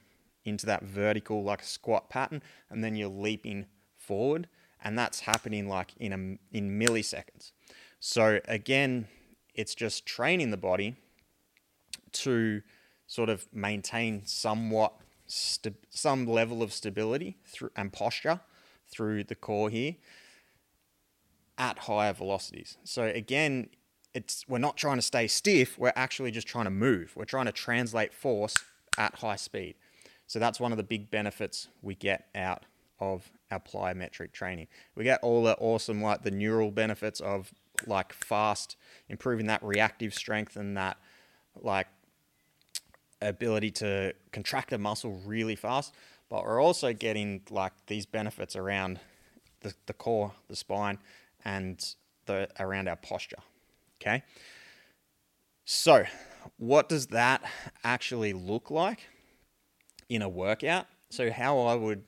into 0.45 0.67
that 0.67 0.83
vertical 0.83 1.43
like 1.45 1.63
a 1.63 1.67
squat 1.67 2.09
pattern, 2.09 2.43
and 2.71 2.83
then 2.83 2.97
you're 2.97 3.09
leaping 3.09 3.67
forward, 3.97 4.49
and 4.83 4.99
that's 4.99 5.21
happening 5.21 5.69
like 5.69 5.93
in 5.99 6.13
a 6.13 6.57
in 6.57 6.79
milliseconds. 6.79 7.53
So 7.99 8.41
again, 8.49 9.09
it's 9.55 9.75
just 9.75 10.07
training 10.07 10.51
the 10.51 10.57
body 10.57 10.97
to 12.13 12.63
sort 13.07 13.29
of 13.29 13.47
maintain 13.53 14.25
somewhat 14.25 14.95
st- 15.27 15.85
some 15.91 16.27
level 16.27 16.63
of 16.63 16.73
stability 16.73 17.39
through 17.47 17.71
and 17.77 17.93
posture 17.93 18.41
through 18.91 19.25
the 19.25 19.35
core 19.35 19.71
here 19.71 19.97
at 21.59 21.81
higher 21.81 22.13
velocities. 22.13 22.79
So 22.85 23.05
again, 23.05 23.69
it's 24.15 24.45
we're 24.49 24.59
not 24.59 24.77
trying 24.77 24.97
to 24.97 25.03
stay 25.03 25.29
stiff, 25.29 25.79
we're 25.79 25.93
actually 25.95 26.31
just 26.31 26.47
trying 26.47 26.65
to 26.65 26.71
move. 26.71 27.13
We're 27.15 27.25
trying 27.25 27.47
to 27.47 27.53
translate 27.53 28.13
force 28.13 28.57
at 28.99 29.17
high 29.17 29.37
speed. 29.37 29.77
So 30.27 30.39
that's 30.39 30.61
one 30.61 30.73
of 30.73 30.79
the 30.79 30.85
big 30.85 31.11
benefits 31.11 31.69
we 31.83 31.95
get 31.95 32.29
out 32.35 32.65
of 32.99 33.31
our 33.51 33.61
plyometric 33.61 34.33
training. 34.33 34.69
We 34.95 35.05
get 35.05 35.21
all 35.23 35.43
the 35.43 35.57
awesome 35.59 36.03
like 36.03 36.23
the 36.23 36.31
neural 36.31 36.71
benefits 36.71 37.21
of 37.21 37.53
like 37.87 38.13
fast 38.13 38.77
improving 39.09 39.47
that 39.47 39.63
reactive 39.63 40.15
strength 40.15 40.57
and 40.57 40.77
that 40.77 40.99
like 41.61 41.87
ability 43.23 43.71
to 43.71 44.15
contract 44.33 44.73
a 44.73 44.79
muscle 44.79 45.21
really 45.25 45.57
fast, 45.57 45.95
but 46.29 46.45
we're 46.45 46.63
also 46.63 46.93
getting 46.93 47.43
like 47.51 47.73
these 47.87 48.07
benefits 48.07 48.57
around 48.57 49.01
the, 49.61 49.75
the 49.87 49.93
core, 49.93 50.33
the 50.49 50.57
spine, 50.57 50.99
and 51.45 51.95
the 52.27 52.49
around 52.59 52.89
our 52.89 52.97
posture. 52.97 53.39
Okay. 54.01 54.23
So, 55.65 56.05
what 56.57 56.89
does 56.89 57.09
that 57.09 57.43
actually 57.85 58.33
look 58.33 58.71
like 58.71 59.07
in 60.09 60.23
a 60.23 60.29
workout? 60.29 60.87
So, 61.11 61.31
how 61.31 61.61
I 61.61 61.75
would 61.75 62.05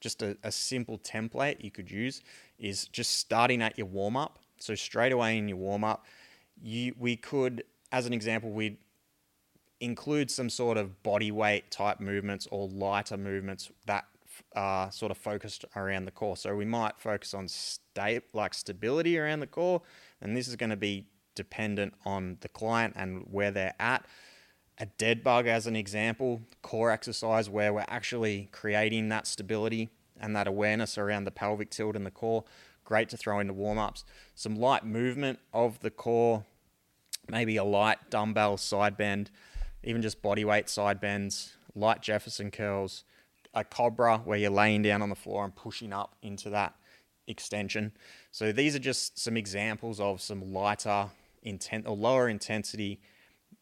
just 0.00 0.22
a, 0.22 0.36
a 0.42 0.52
simple 0.52 0.98
template 0.98 1.62
you 1.62 1.70
could 1.70 1.90
use 1.90 2.22
is 2.58 2.86
just 2.88 3.18
starting 3.18 3.62
at 3.62 3.78
your 3.78 3.86
warm 3.86 4.16
up. 4.16 4.38
So, 4.58 4.74
straight 4.74 5.12
away 5.12 5.38
in 5.38 5.48
your 5.48 5.58
warm 5.58 5.84
up, 5.84 6.04
you 6.60 6.94
we 6.98 7.16
could, 7.16 7.64
as 7.92 8.06
an 8.06 8.12
example, 8.12 8.50
we'd 8.50 8.78
include 9.80 10.30
some 10.30 10.48
sort 10.48 10.78
of 10.78 11.02
body 11.02 11.30
weight 11.30 11.70
type 11.70 12.00
movements 12.00 12.46
or 12.50 12.68
lighter 12.68 13.16
movements 13.16 13.70
that 13.86 14.04
are 14.54 14.90
sort 14.90 15.10
of 15.10 15.18
focused 15.18 15.64
around 15.74 16.04
the 16.04 16.10
core. 16.10 16.36
So 16.36 16.54
we 16.54 16.64
might 16.64 16.98
focus 16.98 17.34
on 17.34 17.48
state 17.48 18.22
like 18.32 18.54
stability 18.54 19.18
around 19.18 19.40
the 19.40 19.46
core, 19.46 19.82
and 20.20 20.36
this 20.36 20.48
is 20.48 20.56
going 20.56 20.70
to 20.70 20.76
be 20.76 21.06
dependent 21.34 21.94
on 22.04 22.38
the 22.40 22.48
client 22.48 22.94
and 22.96 23.24
where 23.30 23.50
they're 23.50 23.74
at. 23.78 24.06
A 24.78 24.86
dead 24.86 25.24
bug, 25.24 25.46
as 25.46 25.66
an 25.66 25.76
example, 25.76 26.42
core 26.62 26.90
exercise 26.90 27.48
where 27.48 27.72
we're 27.72 27.84
actually 27.88 28.48
creating 28.52 29.08
that 29.08 29.26
stability 29.26 29.88
and 30.20 30.36
that 30.36 30.46
awareness 30.46 30.98
around 30.98 31.24
the 31.24 31.30
pelvic 31.30 31.70
tilt 31.70 31.96
and 31.96 32.04
the 32.04 32.10
core. 32.10 32.44
Great 32.84 33.08
to 33.08 33.16
throw 33.16 33.40
into 33.40 33.52
warm 33.52 33.78
ups. 33.78 34.04
Some 34.34 34.56
light 34.56 34.84
movement 34.84 35.38
of 35.52 35.80
the 35.80 35.90
core, 35.90 36.44
maybe 37.28 37.56
a 37.56 37.64
light 37.64 38.10
dumbbell 38.10 38.58
side 38.58 38.96
bend, 38.96 39.30
even 39.86 40.02
just 40.02 40.20
body 40.20 40.44
weight 40.44 40.68
side 40.68 41.00
bends, 41.00 41.54
light 41.74 42.02
Jefferson 42.02 42.50
curls, 42.50 43.04
a 43.54 43.64
cobra 43.64 44.18
where 44.18 44.36
you're 44.36 44.50
laying 44.50 44.82
down 44.82 45.00
on 45.00 45.08
the 45.08 45.14
floor 45.14 45.44
and 45.44 45.54
pushing 45.54 45.92
up 45.92 46.16
into 46.20 46.50
that 46.50 46.74
extension. 47.26 47.92
So 48.32 48.52
these 48.52 48.76
are 48.76 48.80
just 48.80 49.18
some 49.18 49.36
examples 49.36 50.00
of 50.00 50.20
some 50.20 50.52
lighter 50.52 51.06
intent 51.42 51.86
or 51.86 51.96
lower 51.96 52.28
intensity 52.28 53.00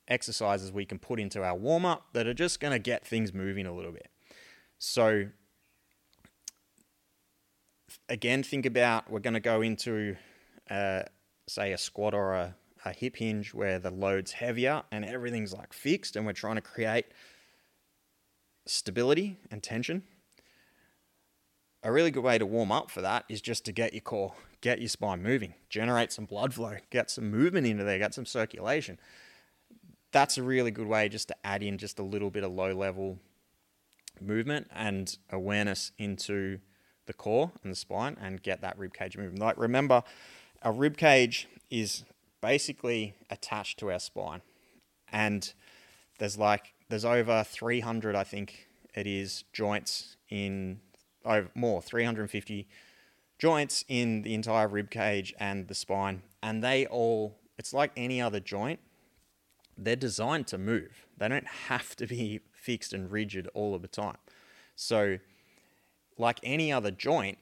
exercises 0.08 0.72
we 0.72 0.84
can 0.84 0.98
put 0.98 1.20
into 1.20 1.42
our 1.42 1.54
warm 1.54 1.84
up 1.84 2.06
that 2.14 2.26
are 2.26 2.34
just 2.34 2.58
going 2.58 2.72
to 2.72 2.78
get 2.78 3.06
things 3.06 3.32
moving 3.32 3.66
a 3.66 3.74
little 3.74 3.92
bit. 3.92 4.08
So 4.78 5.26
again, 8.08 8.42
think 8.42 8.66
about 8.66 9.10
we're 9.10 9.20
going 9.20 9.34
to 9.34 9.40
go 9.40 9.60
into 9.60 10.16
uh, 10.70 11.02
say 11.46 11.72
a 11.72 11.78
squat 11.78 12.14
or 12.14 12.34
a, 12.34 12.54
a 12.84 12.92
hip 12.92 13.16
hinge 13.16 13.54
where 13.54 13.78
the 13.78 13.90
load's 13.90 14.32
heavier 14.32 14.82
and 14.92 15.04
everything's 15.04 15.52
like 15.52 15.72
fixed 15.72 16.16
and 16.16 16.26
we're 16.26 16.32
trying 16.32 16.56
to 16.56 16.60
create 16.60 17.06
stability 18.66 19.38
and 19.50 19.62
tension. 19.62 20.02
A 21.82 21.92
really 21.92 22.10
good 22.10 22.22
way 22.22 22.38
to 22.38 22.46
warm 22.46 22.72
up 22.72 22.90
for 22.90 23.02
that 23.02 23.24
is 23.28 23.40
just 23.40 23.64
to 23.66 23.72
get 23.72 23.92
your 23.92 24.00
core, 24.00 24.34
get 24.60 24.80
your 24.80 24.88
spine 24.88 25.22
moving, 25.22 25.54
generate 25.68 26.12
some 26.12 26.24
blood 26.24 26.54
flow, 26.54 26.76
get 26.90 27.10
some 27.10 27.30
movement 27.30 27.66
into 27.66 27.84
there, 27.84 27.98
get 27.98 28.14
some 28.14 28.26
circulation. 28.26 28.98
That's 30.12 30.38
a 30.38 30.42
really 30.42 30.70
good 30.70 30.86
way 30.86 31.08
just 31.08 31.28
to 31.28 31.36
add 31.44 31.62
in 31.62 31.76
just 31.76 31.98
a 31.98 32.02
little 32.02 32.30
bit 32.30 32.44
of 32.44 32.52
low 32.52 32.72
level 32.72 33.18
movement 34.20 34.68
and 34.72 35.16
awareness 35.30 35.92
into 35.98 36.60
the 37.06 37.12
core 37.12 37.52
and 37.62 37.72
the 37.72 37.76
spine 37.76 38.16
and 38.20 38.42
get 38.42 38.60
that 38.62 38.78
rib 38.78 38.94
cage 38.94 39.16
moving. 39.16 39.38
Like 39.38 39.58
remember, 39.58 40.02
our 40.62 40.72
rib 40.72 40.96
cage 40.96 41.48
is 41.70 42.04
basically 42.44 43.14
attached 43.30 43.78
to 43.78 43.90
our 43.90 43.98
spine, 43.98 44.42
and 45.10 45.54
there's 46.18 46.36
like 46.36 46.74
there's 46.90 47.04
over 47.04 47.42
300, 47.42 48.14
I 48.14 48.22
think 48.22 48.68
it 48.94 49.06
is, 49.06 49.44
joints 49.54 50.18
in 50.28 50.80
over 51.24 51.48
more 51.54 51.80
350 51.80 52.68
joints 53.38 53.82
in 53.88 54.20
the 54.20 54.34
entire 54.34 54.68
rib 54.68 54.90
cage 54.90 55.32
and 55.40 55.68
the 55.68 55.74
spine, 55.74 56.20
and 56.42 56.62
they 56.62 56.84
all 56.84 57.38
it's 57.56 57.72
like 57.72 57.92
any 57.96 58.20
other 58.20 58.40
joint. 58.40 58.80
They're 59.78 59.96
designed 59.96 60.46
to 60.48 60.58
move. 60.58 61.06
They 61.16 61.28
don't 61.28 61.46
have 61.68 61.96
to 61.96 62.06
be 62.06 62.40
fixed 62.52 62.92
and 62.92 63.10
rigid 63.10 63.48
all 63.54 63.74
of 63.74 63.80
the 63.80 63.88
time. 63.88 64.18
So, 64.76 65.18
like 66.18 66.38
any 66.42 66.70
other 66.70 66.90
joint, 66.90 67.38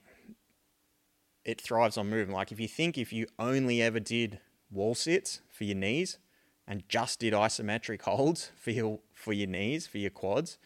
it 1.45 1.61
thrives 1.61 1.99
on 1.99 2.09
moving. 2.09 2.33
Like 2.33 2.53
if 2.53 2.61
you 2.61 2.69
think 2.69 2.97
if 2.97 3.12
you 3.12 3.27
only 3.38 3.83
ever 3.83 3.99
did 3.99 4.38
wall 4.73 4.95
sits 4.95 5.41
for 5.51 5.65
your 5.65 5.77
knees 5.77 6.19
and 6.67 6.89
just 6.89 7.21
did 7.21 7.33
isometric 7.35 8.03
holds 8.03 8.51
for 8.57 8.71
your 8.71 9.01
for 9.13 9.33
your 9.33 9.49
knees, 9.49 9.87
for 9.87 9.99
your 9.99 10.11
quads, 10.11 10.59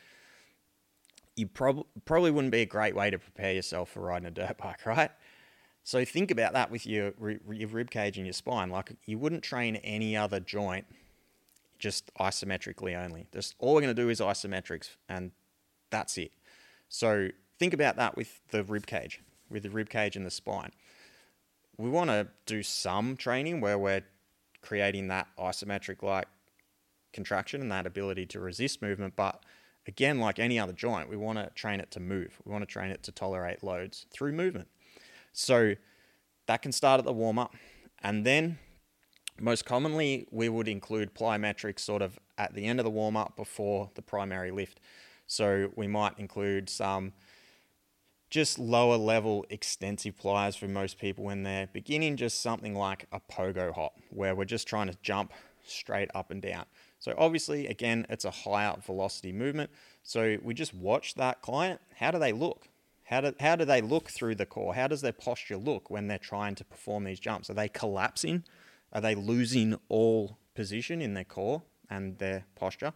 you 1.35 1.47
prob- 1.47 1.87
probably 2.05 2.31
wouldn't 2.31 2.53
be 2.53 2.63
a 2.63 2.67
great 2.67 2.95
way 2.95 3.11
to 3.11 3.19
prepare 3.19 3.53
yourself 3.53 3.91
for 3.91 4.01
riding 4.01 4.27
a 4.27 4.31
dirt 4.31 4.57
bike, 4.63 4.87
right? 4.87 5.11
So 5.85 6.05
think 6.05 6.31
about 6.31 6.53
that 6.55 6.71
with 6.71 6.87
your 6.87 7.13
your 7.51 7.69
rib 7.69 7.91
cage 7.91 8.17
and 8.17 8.27
your 8.27 8.33
spine. 8.33 8.71
Like 8.71 8.97
you 9.05 9.19
wouldn't 9.19 9.43
train 9.43 9.77
any 9.77 10.17
other 10.17 10.41
joint 10.41 10.87
just 11.79 12.11
isometrically 12.19 12.97
only. 12.97 13.27
Just 13.33 13.55
all 13.59 13.75
we're 13.75 13.83
going 13.83 13.95
to 13.95 14.03
do 14.03 14.09
is 14.09 14.21
isometrics, 14.21 14.97
and 15.09 15.31
that's 15.91 16.19
it. 16.19 16.33
So 16.89 17.29
think 17.59 17.75
about 17.75 17.97
that 17.97 18.17
with 18.17 18.41
the 18.51 18.65
rib 18.65 18.87
cage, 18.87 19.21
with 19.51 19.63
the 19.63 19.71
rib 19.71 19.89
cage 19.89 20.17
and 20.17 20.27
the 20.27 20.31
spine. 20.31 20.73
We 21.79 21.91
want 21.91 22.11
to 22.11 22.29
do 22.47 22.63
some 22.63 23.17
training 23.17 23.61
where 23.61 23.79
we're 23.79 24.03
creating 24.63 25.09
that 25.09 25.29
isometric 25.39 26.03
like 26.03 26.27
contraction 27.13 27.61
and 27.61 27.71
that 27.73 27.87
ability 27.87 28.27
to 28.27 28.41
resist 28.41 28.83
movement. 28.83 29.15
But 29.17 29.43
again, 29.87 30.19
like 30.19 30.39
any 30.39 30.59
other 30.59 30.73
joint, 30.73 31.09
we 31.09 31.17
want 31.17 31.39
to 31.39 31.51
train 31.55 31.81
it 31.81 31.91
to 31.93 32.01
move. 32.01 32.39
We 32.45 32.53
want 32.53 32.63
to 32.63 32.67
train 32.67 32.91
it 32.91 33.03
to 33.05 33.13
tolerate 33.13 33.63
loads 33.63 34.07
through 34.11 34.33
movement. 34.33 34.69
So 35.33 35.75
that 36.47 36.63
can 36.63 36.73
start 36.73 36.99
at 36.99 37.05
the 37.05 37.13
warm 37.13 37.39
up. 37.39 37.55
And 38.03 38.25
then 38.25 38.59
most 39.39 39.65
commonly, 39.65 40.27
we 40.31 40.49
would 40.49 40.69
include 40.69 41.15
plyometrics 41.15 41.81
sort 41.81 42.03
of 42.03 42.19
at 42.39 42.55
the 42.55 42.65
end 42.65 42.81
of 42.81 42.85
the 42.85 42.91
warm 42.91 43.17
up 43.17 43.37
before 43.37 43.91
the 43.95 44.03
primary 44.03 44.51
lift. 44.51 44.81
So 45.27 45.73
we 45.77 45.87
might 45.87 46.19
include 46.19 46.69
some 46.69 47.13
just 48.31 48.59
lower 48.59 48.97
level 48.97 49.47
extensive 49.51 50.17
plyos 50.17 50.59
for 50.59 50.69
most 50.69 50.99
people 50.99 51.25
when 51.25 51.43
they're 51.43 51.69
beginning 51.73 52.17
just 52.17 52.43
something 52.43 52.75
like 52.75 53.07
a 53.13 53.21
pogo 53.21 53.73
hop 53.73 53.95
where 54.11 54.35
we're 54.35 54.45
just 54.45 54.67
trying 54.67 54.89
to 54.89 54.97
jump 55.03 55.33
straight 55.65 56.11
up 56.15 56.31
and 56.31 56.43
down. 56.43 56.65
So 56.99 57.15
obviously 57.17 57.67
again 57.67 58.07
it's 58.09 58.25
a 58.25 58.31
higher 58.31 58.75
velocity 58.85 59.33
movement. 59.33 59.71
So 60.03 60.39
we 60.43 60.55
just 60.55 60.75
watch 60.75 61.15
that 61.15 61.43
client. 61.43 61.81
How 61.97 62.11
do 62.11 62.19
they 62.19 62.33
look? 62.33 62.69
How 63.05 63.21
do, 63.21 63.35
how 63.39 63.55
do 63.55 63.65
they 63.65 63.81
look 63.81 64.11
through 64.11 64.35
the 64.35 64.47
core? 64.47 64.75
How 64.75 64.89
does 64.89 65.01
their 65.01 65.13
posture 65.13 65.57
look 65.57 65.91
when 65.91 66.09
they're 66.09 66.19
trying 66.19 66.57
to 66.57 66.65
perform 66.65 67.05
these 67.05 67.21
jumps? 67.21 67.49
Are 67.49 67.55
they 67.55 67.69
collapsing? 67.69 68.43
Are 68.93 69.01
they 69.01 69.15
losing 69.15 69.79
all 69.89 70.39
position 70.55 71.01
in 71.01 71.15
their 71.15 71.25
core 71.25 71.63
and 71.89 72.19
their 72.19 72.47
posture? 72.57 72.93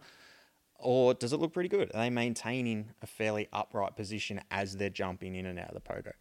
Or 0.81 1.13
does 1.13 1.33
it 1.33 1.39
look 1.39 1.53
pretty 1.53 1.69
good? 1.69 1.91
Are 1.93 2.01
they 2.01 2.09
maintaining 2.09 2.89
a 3.01 3.07
fairly 3.07 3.47
upright 3.53 3.95
position 3.95 4.41
as 4.51 4.77
they're 4.77 4.89
jumping 4.89 5.35
in 5.35 5.45
and 5.45 5.59
out 5.59 5.69
of 5.69 5.75
the 5.75 5.81
pogo? 5.81 6.11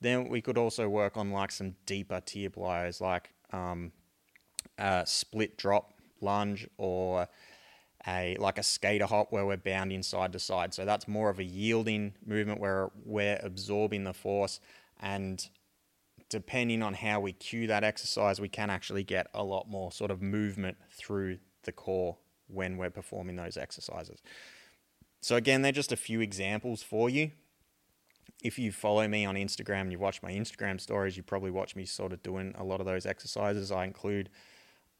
Then 0.00 0.28
we 0.28 0.40
could 0.40 0.58
also 0.58 0.88
work 0.88 1.16
on 1.16 1.30
like 1.30 1.50
some 1.50 1.74
deeper 1.86 2.20
tier 2.24 2.50
plyos 2.50 3.00
like 3.00 3.32
um, 3.52 3.92
a 4.78 5.04
split 5.06 5.56
drop 5.56 5.92
lunge 6.20 6.68
or 6.78 7.28
a 8.06 8.36
like 8.38 8.58
a 8.58 8.62
skater 8.62 9.06
hop 9.06 9.32
where 9.32 9.46
we're 9.46 9.56
bounding 9.56 10.02
side 10.02 10.32
to 10.32 10.38
side. 10.38 10.74
So 10.74 10.84
that's 10.84 11.08
more 11.08 11.30
of 11.30 11.38
a 11.38 11.44
yielding 11.44 12.14
movement 12.24 12.60
where 12.60 12.90
we're 13.04 13.40
absorbing 13.42 14.04
the 14.04 14.12
force 14.12 14.60
and 15.00 15.48
depending 16.28 16.82
on 16.82 16.94
how 16.94 17.20
we 17.20 17.32
cue 17.32 17.66
that 17.68 17.84
exercise, 17.84 18.40
we 18.40 18.48
can 18.48 18.70
actually 18.70 19.04
get 19.04 19.28
a 19.34 19.44
lot 19.44 19.68
more 19.68 19.92
sort 19.92 20.10
of 20.10 20.20
movement 20.20 20.76
through 20.90 21.38
the 21.62 21.72
core 21.72 22.16
when 22.54 22.76
we're 22.76 22.90
performing 22.90 23.36
those 23.36 23.56
exercises. 23.56 24.22
So 25.20 25.36
again, 25.36 25.62
they're 25.62 25.72
just 25.72 25.92
a 25.92 25.96
few 25.96 26.20
examples 26.20 26.82
for 26.82 27.08
you. 27.08 27.30
If 28.42 28.58
you 28.58 28.72
follow 28.72 29.08
me 29.08 29.24
on 29.24 29.36
Instagram 29.36 29.82
and 29.82 29.92
you 29.92 29.98
watch 29.98 30.22
my 30.22 30.32
Instagram 30.32 30.80
stories, 30.80 31.16
you 31.16 31.22
probably 31.22 31.50
watch 31.50 31.74
me 31.74 31.86
sort 31.86 32.12
of 32.12 32.22
doing 32.22 32.54
a 32.58 32.64
lot 32.64 32.80
of 32.80 32.86
those 32.86 33.06
exercises. 33.06 33.72
I 33.72 33.84
include 33.84 34.28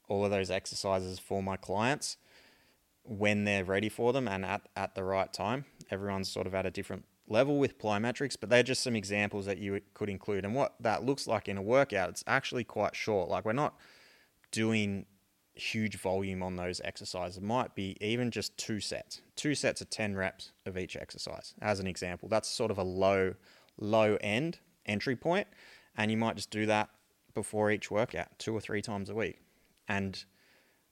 all 0.09 0.25
of 0.25 0.31
those 0.31 0.51
exercises 0.51 1.19
for 1.19 1.43
my 1.43 1.57
clients 1.57 2.17
when 3.03 3.45
they're 3.45 3.65
ready 3.65 3.89
for 3.89 4.13
them 4.13 4.27
and 4.27 4.45
at, 4.45 4.63
at 4.77 4.95
the 4.95 5.05
right 5.05 5.31
time. 5.33 5.67
Everyone's 5.91 6.31
sort 6.31 6.47
of 6.47 6.55
at 6.55 6.65
a 6.65 6.71
different 6.71 7.05
level 7.29 7.59
with 7.59 7.79
plyometrics, 7.79 8.37
but 8.39 8.51
they're 8.51 8.63
just 8.63 8.83
some 8.83 8.97
examples 8.97 9.47
that 9.47 9.59
you 9.59 9.81
could 9.93 10.09
include. 10.09 10.45
And 10.45 10.55
what 10.55 10.75
that 10.81 11.05
looks 11.05 11.27
like 11.27 11.49
in 11.49 11.57
a 11.57 11.63
workout, 11.63 12.09
it's 12.09 12.25
actually 12.27 12.65
quite 12.65 12.97
short. 12.97 13.29
Like 13.29 13.45
we're 13.45 13.53
not 13.53 13.75
doing 14.51 15.07
huge 15.55 15.97
volume 15.97 16.43
on 16.43 16.57
those 16.57 16.81
exercises. 16.85 17.37
It 17.37 17.43
might 17.43 17.75
be 17.75 17.97
even 18.01 18.31
just 18.31 18.57
two 18.59 18.81
sets, 18.81 19.21
two 19.37 19.55
sets 19.55 19.81
of 19.81 19.91
10 19.91 20.17
reps 20.17 20.53
of 20.67 20.77
each 20.77 20.97
exercise, 20.97 21.55
as 21.61 21.81
an 21.81 21.87
example. 21.87 22.29
That's 22.29 22.49
sort 22.49 22.71
of 22.71 22.79
a 22.79 22.83
low, 22.83 23.35
low 23.79 24.17
end 24.21 24.59
entry 24.87 25.17
point, 25.17 25.47
And 25.97 26.11
you 26.11 26.17
might 26.17 26.37
just 26.37 26.51
do 26.51 26.67
that 26.67 26.91
before 27.35 27.71
each 27.71 27.91
workout, 27.91 28.39
two 28.39 28.55
or 28.55 28.61
three 28.61 28.83
times 28.83 29.11
a 29.11 29.15
week, 29.15 29.41
and 29.89 30.25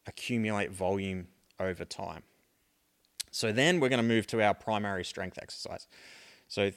accumulate 0.06 0.70
volume 0.70 1.28
over 1.60 1.84
time. 1.84 2.22
So 3.30 3.52
then 3.52 3.80
we're 3.80 3.88
going 3.88 4.02
to 4.02 4.08
move 4.08 4.26
to 4.28 4.42
our 4.42 4.54
primary 4.54 5.04
strength 5.04 5.38
exercise. 5.40 5.86
So 6.48 6.72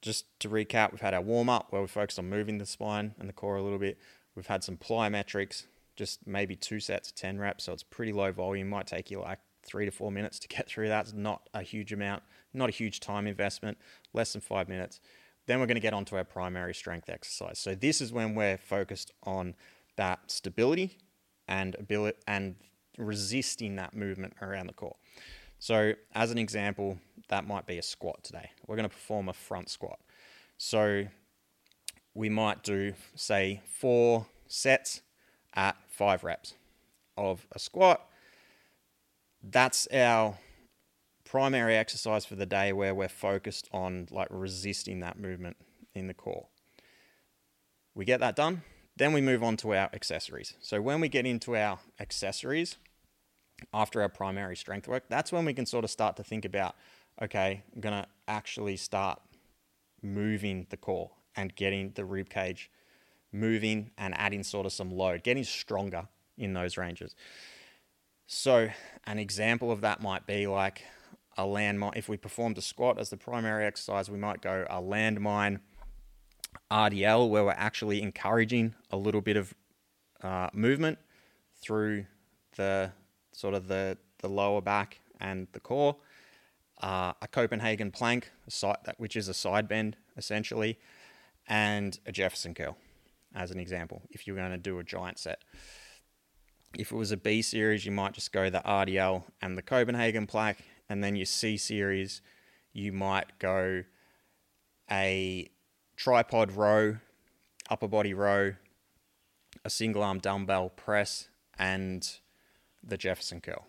just 0.00 0.26
to 0.40 0.48
recap, 0.48 0.92
we've 0.92 1.00
had 1.00 1.14
our 1.14 1.20
warm 1.20 1.48
up 1.48 1.66
where 1.70 1.82
we 1.82 1.88
focused 1.88 2.18
on 2.18 2.28
moving 2.28 2.58
the 2.58 2.66
spine 2.66 3.14
and 3.18 3.28
the 3.28 3.32
core 3.32 3.56
a 3.56 3.62
little 3.62 3.78
bit. 3.78 3.98
We've 4.34 4.46
had 4.46 4.64
some 4.64 4.76
plyometrics, 4.76 5.64
just 6.02 6.26
maybe 6.26 6.56
two 6.56 6.80
sets 6.80 7.10
of 7.10 7.14
10 7.14 7.38
reps. 7.38 7.62
So 7.62 7.72
it's 7.72 7.84
pretty 7.84 8.12
low 8.12 8.32
volume. 8.32 8.68
Might 8.68 8.88
take 8.88 9.08
you 9.08 9.20
like 9.20 9.38
three 9.62 9.84
to 9.84 9.92
four 9.92 10.10
minutes 10.10 10.40
to 10.40 10.48
get 10.48 10.66
through 10.66 10.88
that. 10.88 11.04
It's 11.04 11.14
not 11.14 11.48
a 11.54 11.62
huge 11.62 11.92
amount, 11.92 12.24
not 12.52 12.68
a 12.68 12.72
huge 12.72 12.98
time 12.98 13.28
investment, 13.28 13.78
less 14.12 14.32
than 14.32 14.40
five 14.40 14.68
minutes. 14.68 14.98
Then 15.46 15.60
we're 15.60 15.66
going 15.66 15.76
to 15.76 15.80
get 15.80 15.94
onto 15.94 16.16
our 16.16 16.24
primary 16.24 16.74
strength 16.74 17.08
exercise. 17.08 17.60
So 17.60 17.76
this 17.76 18.00
is 18.00 18.12
when 18.12 18.34
we're 18.34 18.56
focused 18.56 19.12
on 19.22 19.54
that 19.96 20.28
stability 20.28 20.98
and 21.46 21.76
ability 21.76 22.18
and 22.26 22.56
resisting 22.98 23.76
that 23.76 23.94
movement 23.94 24.34
around 24.42 24.66
the 24.66 24.72
core. 24.72 24.96
So 25.60 25.92
as 26.16 26.32
an 26.32 26.38
example, 26.38 26.98
that 27.28 27.46
might 27.46 27.66
be 27.66 27.78
a 27.78 27.82
squat 27.82 28.24
today. 28.24 28.50
We're 28.66 28.74
going 28.74 28.88
to 28.88 28.94
perform 28.94 29.28
a 29.28 29.32
front 29.32 29.70
squat. 29.70 30.00
So 30.58 31.06
we 32.12 32.28
might 32.28 32.64
do 32.64 32.94
say 33.14 33.62
four 33.64 34.26
sets 34.48 35.02
at 35.54 35.76
five 35.92 36.24
reps 36.24 36.54
of 37.16 37.46
a 37.52 37.58
squat. 37.58 38.06
That's 39.42 39.86
our 39.92 40.38
primary 41.24 41.76
exercise 41.76 42.24
for 42.24 42.34
the 42.34 42.46
day 42.46 42.72
where 42.72 42.94
we're 42.94 43.08
focused 43.08 43.68
on 43.72 44.08
like 44.10 44.28
resisting 44.30 45.00
that 45.00 45.18
movement 45.18 45.56
in 45.94 46.06
the 46.06 46.14
core. 46.14 46.46
We 47.94 48.04
get 48.04 48.20
that 48.20 48.36
done, 48.36 48.62
then 48.96 49.12
we 49.12 49.20
move 49.20 49.42
on 49.42 49.56
to 49.58 49.74
our 49.74 49.90
accessories. 49.92 50.54
So 50.60 50.80
when 50.80 51.00
we 51.00 51.08
get 51.08 51.26
into 51.26 51.56
our 51.56 51.78
accessories 52.00 52.76
after 53.72 54.02
our 54.02 54.08
primary 54.08 54.56
strength 54.56 54.88
work, 54.88 55.04
that's 55.08 55.32
when 55.32 55.44
we 55.44 55.54
can 55.54 55.66
sort 55.66 55.84
of 55.84 55.90
start 55.90 56.16
to 56.16 56.24
think 56.24 56.44
about 56.44 56.74
okay, 57.20 57.62
I'm 57.74 57.80
going 57.80 58.02
to 58.02 58.08
actually 58.26 58.76
start 58.76 59.20
moving 60.02 60.66
the 60.70 60.76
core 60.76 61.10
and 61.36 61.54
getting 61.54 61.92
the 61.94 62.04
rib 62.04 62.30
cage 62.30 62.70
moving 63.32 63.90
and 63.96 64.14
adding 64.16 64.42
sort 64.42 64.66
of 64.66 64.72
some 64.72 64.90
load, 64.90 65.22
getting 65.22 65.44
stronger 65.44 66.08
in 66.36 66.52
those 66.52 66.76
ranges. 66.76 67.14
So, 68.26 68.68
an 69.06 69.18
example 69.18 69.70
of 69.70 69.80
that 69.80 70.00
might 70.00 70.26
be 70.26 70.46
like 70.46 70.84
a 71.36 71.42
landmine. 71.42 71.96
If 71.96 72.08
we 72.08 72.16
performed 72.16 72.58
a 72.58 72.62
squat 72.62 72.98
as 72.98 73.10
the 73.10 73.16
primary 73.16 73.64
exercise, 73.64 74.10
we 74.10 74.18
might 74.18 74.40
go 74.40 74.66
a 74.68 74.80
landmine 74.80 75.60
RDL, 76.70 77.28
where 77.28 77.44
we're 77.44 77.52
actually 77.52 78.02
encouraging 78.02 78.74
a 78.90 78.96
little 78.96 79.20
bit 79.20 79.36
of 79.36 79.54
uh, 80.22 80.48
movement 80.52 80.98
through 81.60 82.06
the 82.56 82.92
sort 83.32 83.54
of 83.54 83.68
the, 83.68 83.98
the 84.18 84.28
lower 84.28 84.60
back 84.60 85.00
and 85.20 85.46
the 85.52 85.60
core. 85.60 85.96
Uh, 86.80 87.12
a 87.22 87.28
Copenhagen 87.28 87.90
plank, 87.90 88.30
a 88.46 88.50
side, 88.50 88.76
which 88.96 89.16
is 89.16 89.28
a 89.28 89.34
side 89.34 89.68
bend 89.68 89.96
essentially, 90.16 90.78
and 91.46 91.98
a 92.06 92.12
Jefferson 92.12 92.54
curl 92.54 92.76
as 93.34 93.50
an 93.50 93.58
example, 93.58 94.02
if 94.10 94.26
you're 94.26 94.36
going 94.36 94.50
to 94.50 94.58
do 94.58 94.78
a 94.78 94.84
giant 94.84 95.18
set. 95.18 95.42
If 96.78 96.90
it 96.90 96.96
was 96.96 97.12
a 97.12 97.16
B 97.16 97.42
series, 97.42 97.84
you 97.84 97.92
might 97.92 98.14
just 98.14 98.32
go 98.32 98.48
the 98.48 98.62
RDL 98.64 99.24
and 99.40 99.58
the 99.58 99.62
Copenhagen 99.62 100.26
plank, 100.26 100.58
and 100.88 101.02
then 101.04 101.16
your 101.16 101.26
C 101.26 101.56
series, 101.56 102.22
you 102.72 102.92
might 102.92 103.38
go 103.38 103.84
a 104.90 105.50
tripod 105.96 106.52
row, 106.52 106.96
upper 107.68 107.88
body 107.88 108.14
row, 108.14 108.54
a 109.64 109.70
single 109.70 110.02
arm 110.02 110.18
dumbbell 110.18 110.70
press, 110.70 111.28
and 111.58 112.18
the 112.82 112.96
Jefferson 112.96 113.40
curl. 113.40 113.66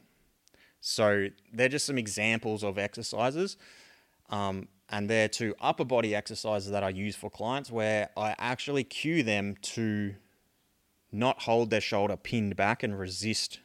So 0.80 1.28
they're 1.54 1.70
just 1.70 1.86
some 1.86 1.98
examples 1.98 2.64
of 2.64 2.78
exercises. 2.78 3.58
Um, 4.30 4.68
and 4.94 5.10
they're 5.10 5.28
two 5.28 5.56
upper 5.60 5.84
body 5.84 6.14
exercises 6.14 6.70
that 6.70 6.84
I 6.84 6.90
use 6.90 7.16
for 7.16 7.28
clients 7.28 7.72
where 7.72 8.10
I 8.16 8.36
actually 8.38 8.84
cue 8.84 9.24
them 9.24 9.56
to 9.64 10.14
not 11.12 11.42
hold 11.42 11.72
their 11.72 11.82
shoulder 11.82 12.16
pinned 12.16 12.56
back 12.56 12.84
and 12.84 12.98
resist 12.98 13.60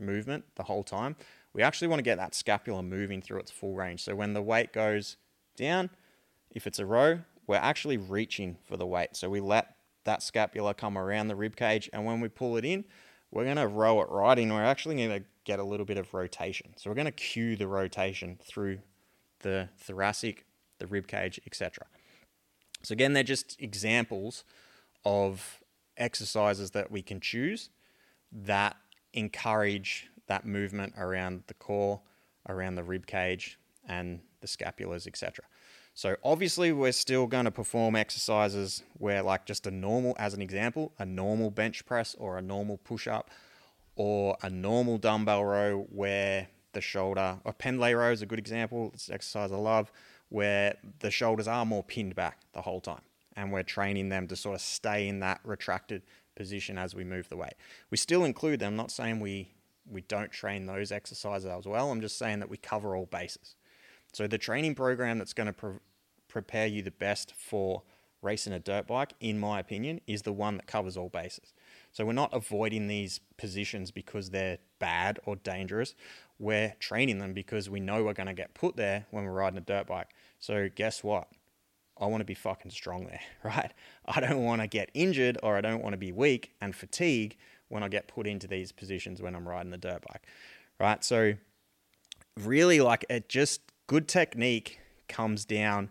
movement 0.00 0.46
the 0.56 0.64
whole 0.64 0.82
time. 0.82 1.14
We 1.52 1.62
actually 1.62 1.86
want 1.86 2.00
to 2.00 2.02
get 2.02 2.18
that 2.18 2.34
scapula 2.34 2.82
moving 2.82 3.22
through 3.22 3.38
its 3.38 3.52
full 3.52 3.76
range. 3.76 4.02
So 4.02 4.16
when 4.16 4.32
the 4.32 4.42
weight 4.42 4.72
goes 4.72 5.16
down, 5.56 5.90
if 6.50 6.66
it's 6.66 6.80
a 6.80 6.86
row, 6.86 7.20
we're 7.46 7.54
actually 7.54 7.96
reaching 7.96 8.56
for 8.64 8.76
the 8.76 8.86
weight. 8.86 9.14
So 9.14 9.30
we 9.30 9.38
let 9.38 9.76
that 10.02 10.24
scapula 10.24 10.74
come 10.74 10.98
around 10.98 11.28
the 11.28 11.36
rib 11.36 11.54
cage, 11.54 11.88
and 11.92 12.04
when 12.04 12.20
we 12.20 12.28
pull 12.28 12.56
it 12.56 12.64
in, 12.64 12.84
we're 13.30 13.44
going 13.44 13.58
to 13.58 13.68
row 13.68 14.00
it 14.00 14.08
right 14.10 14.36
in. 14.40 14.52
We're 14.52 14.64
actually 14.64 14.96
going 14.96 15.20
to 15.20 15.24
get 15.44 15.60
a 15.60 15.64
little 15.64 15.86
bit 15.86 15.98
of 15.98 16.12
rotation. 16.12 16.74
So 16.76 16.90
we're 16.90 16.96
going 16.96 17.04
to 17.04 17.12
cue 17.12 17.54
the 17.54 17.68
rotation 17.68 18.40
through 18.42 18.80
the 19.38 19.68
thoracic 19.78 20.46
the 20.78 20.86
rib 20.86 21.06
cage, 21.06 21.40
etc. 21.46 21.86
So 22.82 22.92
again, 22.92 23.12
they're 23.12 23.22
just 23.22 23.60
examples 23.60 24.44
of 25.04 25.62
exercises 25.96 26.72
that 26.72 26.90
we 26.90 27.02
can 27.02 27.20
choose 27.20 27.70
that 28.32 28.76
encourage 29.12 30.08
that 30.26 30.44
movement 30.44 30.94
around 30.98 31.44
the 31.46 31.54
core, 31.54 32.00
around 32.48 32.74
the 32.74 32.82
rib 32.82 33.06
cage, 33.06 33.58
and 33.86 34.20
the 34.40 34.46
scapulas, 34.46 35.06
etc. 35.06 35.44
So 35.94 36.16
obviously, 36.24 36.72
we're 36.72 36.92
still 36.92 37.26
going 37.26 37.44
to 37.44 37.52
perform 37.52 37.94
exercises 37.94 38.82
where, 38.94 39.22
like, 39.22 39.46
just 39.46 39.66
a 39.66 39.70
normal, 39.70 40.16
as 40.18 40.34
an 40.34 40.42
example, 40.42 40.92
a 40.98 41.06
normal 41.06 41.50
bench 41.50 41.86
press 41.86 42.16
or 42.18 42.36
a 42.36 42.42
normal 42.42 42.78
push 42.78 43.06
up 43.06 43.30
or 43.94 44.36
a 44.42 44.50
normal 44.50 44.98
dumbbell 44.98 45.44
row 45.44 45.86
where 45.90 46.48
the 46.72 46.80
shoulder, 46.80 47.38
or 47.44 47.52
pendlay 47.52 47.94
row 47.94 48.10
is 48.10 48.22
a 48.22 48.26
good 48.26 48.40
example. 48.40 48.90
It's 48.92 49.06
an 49.06 49.14
exercise 49.14 49.52
I 49.52 49.56
love 49.56 49.92
where 50.28 50.76
the 51.00 51.10
shoulders 51.10 51.48
are 51.48 51.64
more 51.64 51.82
pinned 51.82 52.14
back 52.14 52.40
the 52.52 52.62
whole 52.62 52.80
time. 52.80 53.02
And 53.36 53.52
we're 53.52 53.62
training 53.62 54.08
them 54.08 54.28
to 54.28 54.36
sort 54.36 54.54
of 54.54 54.60
stay 54.60 55.08
in 55.08 55.20
that 55.20 55.40
retracted 55.44 56.02
position 56.36 56.78
as 56.78 56.94
we 56.94 57.04
move 57.04 57.28
the 57.28 57.36
weight. 57.36 57.54
We 57.90 57.96
still 57.96 58.24
include 58.24 58.60
them, 58.60 58.72
I'm 58.72 58.76
not 58.76 58.90
saying 58.90 59.20
we, 59.20 59.50
we 59.88 60.02
don't 60.02 60.30
train 60.30 60.66
those 60.66 60.92
exercises 60.92 61.46
as 61.46 61.66
well. 61.66 61.90
I'm 61.90 62.00
just 62.00 62.18
saying 62.18 62.40
that 62.40 62.48
we 62.48 62.56
cover 62.56 62.96
all 62.96 63.06
bases. 63.06 63.56
So 64.12 64.26
the 64.26 64.38
training 64.38 64.74
program 64.74 65.18
that's 65.18 65.32
going 65.32 65.48
to 65.48 65.52
pro- 65.52 65.80
prepare 66.28 66.66
you 66.66 66.82
the 66.82 66.90
best 66.90 67.34
for 67.36 67.82
racing 68.22 68.52
a 68.52 68.58
dirt 68.58 68.86
bike, 68.86 69.12
in 69.20 69.38
my 69.38 69.60
opinion, 69.60 70.00
is 70.06 70.22
the 70.22 70.32
one 70.32 70.56
that 70.56 70.66
covers 70.66 70.96
all 70.96 71.08
bases. 71.10 71.52
So 71.92 72.04
we're 72.04 72.12
not 72.12 72.32
avoiding 72.32 72.88
these 72.88 73.20
positions 73.36 73.90
because 73.90 74.30
they're 74.30 74.58
bad 74.78 75.20
or 75.26 75.36
dangerous. 75.36 75.94
We're 76.38 76.74
training 76.80 77.18
them 77.18 77.32
because 77.32 77.70
we 77.70 77.80
know 77.80 78.04
we're 78.04 78.12
going 78.12 78.26
to 78.26 78.34
get 78.34 78.54
put 78.54 78.76
there 78.76 79.06
when 79.10 79.24
we're 79.24 79.32
riding 79.32 79.58
a 79.58 79.62
dirt 79.62 79.86
bike. 79.86 80.08
So 80.40 80.68
guess 80.74 81.04
what? 81.04 81.28
I 81.98 82.06
want 82.06 82.22
to 82.22 82.24
be 82.24 82.34
fucking 82.34 82.72
strong 82.72 83.06
there, 83.06 83.20
right? 83.44 83.72
I 84.04 84.20
don't 84.20 84.42
want 84.42 84.60
to 84.60 84.66
get 84.66 84.90
injured 84.94 85.38
or 85.42 85.56
I 85.56 85.60
don't 85.60 85.82
want 85.82 85.92
to 85.92 85.98
be 85.98 86.12
weak 86.12 86.52
and 86.60 86.74
fatigue 86.74 87.36
when 87.68 87.82
I 87.82 87.88
get 87.88 88.08
put 88.08 88.26
into 88.26 88.46
these 88.46 88.72
positions 88.72 89.22
when 89.22 89.34
I'm 89.34 89.48
riding 89.48 89.70
the 89.70 89.78
dirt 89.78 90.04
bike, 90.08 90.22
right? 90.78 91.02
So 91.04 91.34
really 92.40 92.80
like 92.80 93.04
it 93.08 93.28
just 93.28 93.60
good 93.86 94.08
technique 94.08 94.80
comes 95.08 95.44
down 95.44 95.90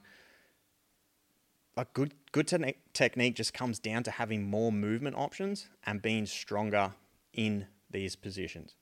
a 1.78 1.86
good 1.94 2.14
good 2.32 2.48
te- 2.48 2.76
technique 2.94 3.36
just 3.36 3.54
comes 3.54 3.80
down 3.80 4.04
to 4.04 4.12
having 4.12 4.50
more 4.50 4.72
movement 4.72 5.16
options 5.16 5.70
and 5.86 6.02
being 6.02 6.26
stronger 6.26 6.94
in 7.34 7.68
these 7.90 8.16
positions, 8.16 8.76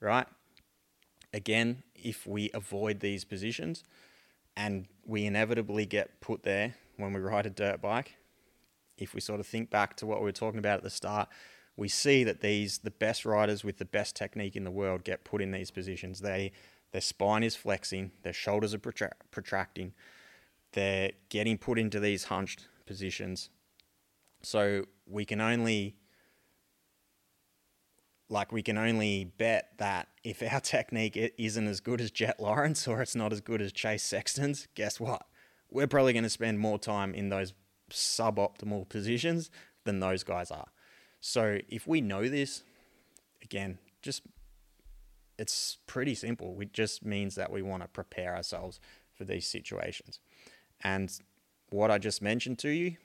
right? 0.00 0.26
Again, 1.32 1.82
if 1.94 2.26
we 2.26 2.50
avoid 2.54 3.00
these 3.00 3.24
positions 3.24 3.84
and 4.56 4.86
we 5.04 5.26
inevitably 5.26 5.86
get 5.86 6.20
put 6.20 6.42
there 6.42 6.74
when 6.96 7.12
we 7.12 7.20
ride 7.20 7.46
a 7.46 7.50
dirt 7.50 7.80
bike, 7.80 8.16
if 8.96 9.14
we 9.14 9.20
sort 9.20 9.40
of 9.40 9.46
think 9.46 9.70
back 9.70 9.96
to 9.96 10.06
what 10.06 10.18
we 10.18 10.24
were 10.24 10.32
talking 10.32 10.58
about 10.58 10.78
at 10.78 10.82
the 10.82 10.90
start, 10.90 11.28
we 11.76 11.88
see 11.88 12.24
that 12.24 12.40
these 12.40 12.78
the 12.78 12.90
best 12.90 13.24
riders 13.24 13.62
with 13.62 13.78
the 13.78 13.84
best 13.84 14.16
technique 14.16 14.56
in 14.56 14.64
the 14.64 14.70
world 14.70 15.04
get 15.04 15.24
put 15.24 15.40
in 15.40 15.52
these 15.52 15.70
positions. 15.70 16.20
They 16.20 16.52
their 16.90 17.00
spine 17.00 17.42
is 17.42 17.54
flexing, 17.54 18.12
their 18.22 18.32
shoulders 18.32 18.74
are 18.74 18.78
protra- 18.78 19.12
protracting, 19.30 19.92
they're 20.72 21.12
getting 21.28 21.58
put 21.58 21.78
into 21.78 22.00
these 22.00 22.24
hunched 22.24 22.66
positions. 22.86 23.50
So 24.42 24.84
we 25.06 25.24
can 25.24 25.40
only 25.40 25.96
like 28.28 28.52
we 28.52 28.62
can 28.62 28.76
only 28.76 29.24
bet 29.24 29.72
that 29.78 30.08
if 30.24 30.42
our 30.42 30.60
technique 30.62 31.16
isn't 31.38 31.66
as 31.66 31.80
good 31.80 32.00
as 32.00 32.10
Jet 32.10 32.40
Lawrence 32.40 32.86
or 32.86 33.00
it's 33.00 33.14
not 33.14 33.32
as 33.32 33.40
good 33.40 33.62
as 33.62 33.72
Chase 33.72 34.02
Sexton's, 34.02 34.68
guess 34.74 35.00
what? 35.00 35.26
We're 35.70 35.86
probably 35.86 36.12
going 36.12 36.24
to 36.24 36.30
spend 36.30 36.58
more 36.58 36.78
time 36.78 37.14
in 37.14 37.28
those 37.28 37.52
suboptimal 37.90 38.88
positions 38.88 39.50
than 39.84 40.00
those 40.00 40.24
guys 40.24 40.50
are. 40.50 40.68
So 41.20 41.58
if 41.68 41.86
we 41.86 42.00
know 42.00 42.28
this, 42.28 42.62
again, 43.42 43.78
just 44.02 44.22
it's 45.38 45.78
pretty 45.86 46.14
simple. 46.14 46.56
It 46.60 46.72
just 46.72 47.04
means 47.04 47.34
that 47.36 47.50
we 47.50 47.62
want 47.62 47.82
to 47.82 47.88
prepare 47.88 48.34
ourselves 48.34 48.80
for 49.14 49.24
these 49.24 49.46
situations. 49.46 50.20
And 50.82 51.12
what 51.70 51.90
I 51.90 51.98
just 51.98 52.22
mentioned 52.22 52.58
to 52.60 52.70
you 52.70 52.96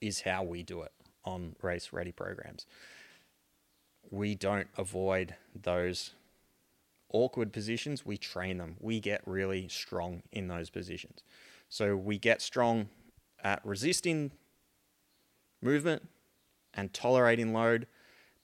is 0.00 0.22
how 0.22 0.42
we 0.42 0.62
do 0.62 0.82
it 0.82 0.92
on 1.24 1.56
race 1.62 1.92
ready 1.92 2.12
programs. 2.12 2.66
We 4.10 4.34
don't 4.34 4.68
avoid 4.76 5.34
those 5.54 6.12
awkward 7.12 7.52
positions, 7.52 8.04
we 8.04 8.18
train 8.18 8.58
them. 8.58 8.76
We 8.80 9.00
get 9.00 9.22
really 9.24 9.68
strong 9.68 10.22
in 10.32 10.48
those 10.48 10.68
positions. 10.68 11.22
So 11.68 11.96
we 11.96 12.18
get 12.18 12.42
strong 12.42 12.88
at 13.42 13.64
resisting 13.64 14.32
movement 15.62 16.08
and 16.74 16.92
tolerating 16.92 17.52
load, 17.52 17.86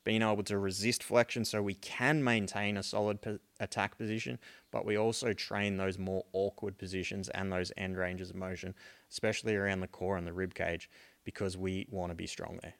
being 0.05 0.23
able 0.23 0.43
to 0.45 0.57
resist 0.57 1.03
flexion 1.03 1.45
so 1.45 1.63
we 1.63 1.75
can 1.75 2.23
maintain 2.25 2.77
a 2.77 2.83
solid 2.83 3.21
po- 3.21 3.39
attack 3.59 3.99
position, 3.99 4.39
but 4.71 4.87
we 4.87 4.97
also 4.97 5.33
train 5.33 5.77
those 5.77 5.99
more 5.99 6.25
awkward 6.33 6.79
positions 6.79 7.29
and 7.31 7.53
those 7.53 7.73
end 7.77 7.99
ranges 7.99 8.31
of 8.31 8.37
motion, 8.37 8.75
especially 9.11 9.57
around 9.57 9.81
the 9.81 9.89
core 9.89 10.17
and 10.17 10.27
the 10.27 10.33
rib 10.33 10.55
cage, 10.55 10.89
because 11.25 11.57
we 11.57 11.87
want 11.91 12.11
to 12.11 12.15
be 12.15 12.27
strong 12.27 12.59
there. 12.63 12.75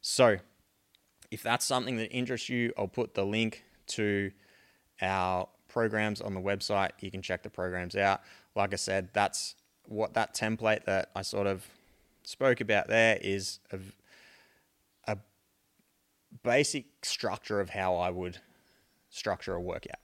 So, 0.00 0.38
if 1.34 1.42
that's 1.42 1.66
something 1.66 1.96
that 1.96 2.12
interests 2.12 2.48
you, 2.48 2.72
I'll 2.78 2.86
put 2.86 3.14
the 3.14 3.24
link 3.24 3.64
to 3.88 4.30
our 5.02 5.48
programs 5.66 6.20
on 6.20 6.32
the 6.32 6.40
website. 6.40 6.90
You 7.00 7.10
can 7.10 7.22
check 7.22 7.42
the 7.42 7.50
programs 7.50 7.96
out. 7.96 8.20
Like 8.54 8.72
I 8.72 8.76
said, 8.76 9.08
that's 9.12 9.56
what 9.86 10.14
that 10.14 10.32
template 10.32 10.84
that 10.84 11.10
I 11.16 11.22
sort 11.22 11.48
of 11.48 11.66
spoke 12.22 12.60
about 12.60 12.86
there 12.86 13.18
is 13.20 13.58
a, 13.72 13.80
a 15.08 15.18
basic 16.44 16.86
structure 17.04 17.58
of 17.58 17.70
how 17.70 17.96
I 17.96 18.10
would 18.10 18.38
structure 19.10 19.54
a 19.54 19.60
workout. 19.60 19.98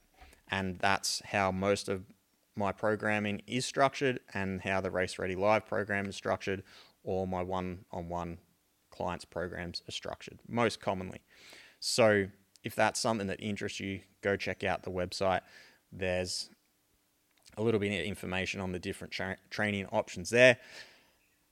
And 0.49 0.79
that's 0.79 1.21
how 1.27 1.49
most 1.49 1.87
of 1.87 2.03
my 2.57 2.73
programming 2.73 3.41
is 3.47 3.65
structured 3.65 4.19
and 4.33 4.59
how 4.63 4.81
the 4.81 4.91
Race 4.91 5.17
Ready 5.17 5.35
Live 5.35 5.65
program 5.65 6.07
is 6.07 6.15
structured 6.17 6.61
or 7.05 7.25
my 7.25 7.41
one 7.41 7.85
on 7.89 8.09
one 8.09 8.39
programs 9.29 9.81
are 9.87 9.91
structured 9.91 10.39
most 10.47 10.79
commonly. 10.81 11.21
So 11.79 12.27
if 12.63 12.75
that's 12.75 12.99
something 12.99 13.27
that 13.27 13.41
interests 13.41 13.79
you, 13.79 14.01
go 14.21 14.35
check 14.35 14.63
out 14.63 14.83
the 14.83 14.91
website. 14.91 15.41
There's 15.91 16.49
a 17.57 17.63
little 17.63 17.79
bit 17.79 17.87
of 17.99 18.05
information 18.05 18.61
on 18.61 18.71
the 18.71 18.79
different 18.79 19.11
tra- 19.11 19.37
training 19.49 19.87
options 19.87 20.29
there. 20.29 20.57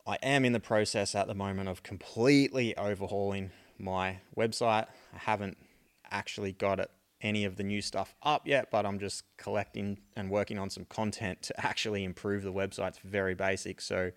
I 0.08 0.18
am 0.24 0.46
in 0.46 0.54
the 0.54 0.60
process 0.60 1.14
at 1.16 1.28
the 1.28 1.36
moment 1.36 1.70
of 1.70 1.84
completely 1.84 2.76
overhauling 2.78 3.52
my 3.78 4.20
website. 4.38 4.88
I 5.14 5.18
haven't 5.18 5.58
actually 6.10 6.52
got 6.52 6.80
it 6.80 6.90
any 7.22 7.44
of 7.44 7.58
the 7.58 7.64
new 7.64 7.82
stuff 7.82 8.16
up 8.24 8.48
yet, 8.48 8.72
but 8.72 8.86
I'm 8.86 8.98
just 8.98 9.24
collecting 9.38 10.00
and 10.16 10.30
working 10.30 10.58
on 10.58 10.70
some 10.70 10.86
content 10.86 11.42
to 11.44 11.60
actually 11.66 12.04
improve 12.04 12.44
the 12.44 12.54
website. 12.54 12.90
It's 12.90 13.00
very 13.00 13.36
basic, 13.36 13.82
so 13.82 14.12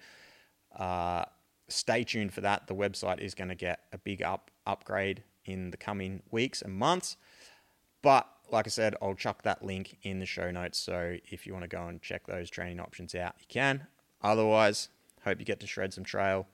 uh, 0.76 1.24
stay 1.68 2.04
tuned 2.04 2.32
for 2.32 2.40
that. 2.42 2.66
The 2.66 2.74
website 2.74 3.20
is 3.20 3.34
going 3.34 3.48
to 3.48 3.54
get 3.54 3.80
a 3.92 3.98
big 3.98 4.22
up 4.22 4.50
upgrade 4.66 5.22
in 5.44 5.70
the 5.70 5.76
coming 5.76 6.22
weeks 6.30 6.62
and 6.62 6.74
months. 6.74 7.16
But 8.02 8.26
like 8.50 8.66
I 8.66 8.70
said, 8.70 8.94
I'll 9.00 9.14
chuck 9.14 9.42
that 9.42 9.64
link 9.64 9.98
in 10.02 10.18
the 10.18 10.26
show 10.26 10.50
notes. 10.50 10.78
So 10.78 11.16
if 11.24 11.46
you 11.46 11.52
want 11.52 11.64
to 11.64 11.68
go 11.68 11.86
and 11.86 12.02
check 12.02 12.26
those 12.26 12.50
training 12.50 12.80
options 12.80 13.14
out, 13.14 13.34
you 13.38 13.46
can. 13.48 13.86
Otherwise, 14.22 14.88
hope 15.24 15.38
you 15.38 15.44
get 15.46 15.60
to 15.60 15.66
shred 15.66 15.92
some 15.94 16.04
trail. 16.04 16.46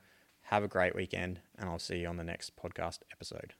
Have 0.43 0.63
a 0.63 0.67
great 0.67 0.95
weekend, 0.95 1.41
and 1.57 1.69
I'll 1.69 1.77
see 1.77 1.99
you 1.99 2.07
on 2.07 2.17
the 2.17 2.23
next 2.23 2.55
podcast 2.55 2.99
episode. 3.11 3.53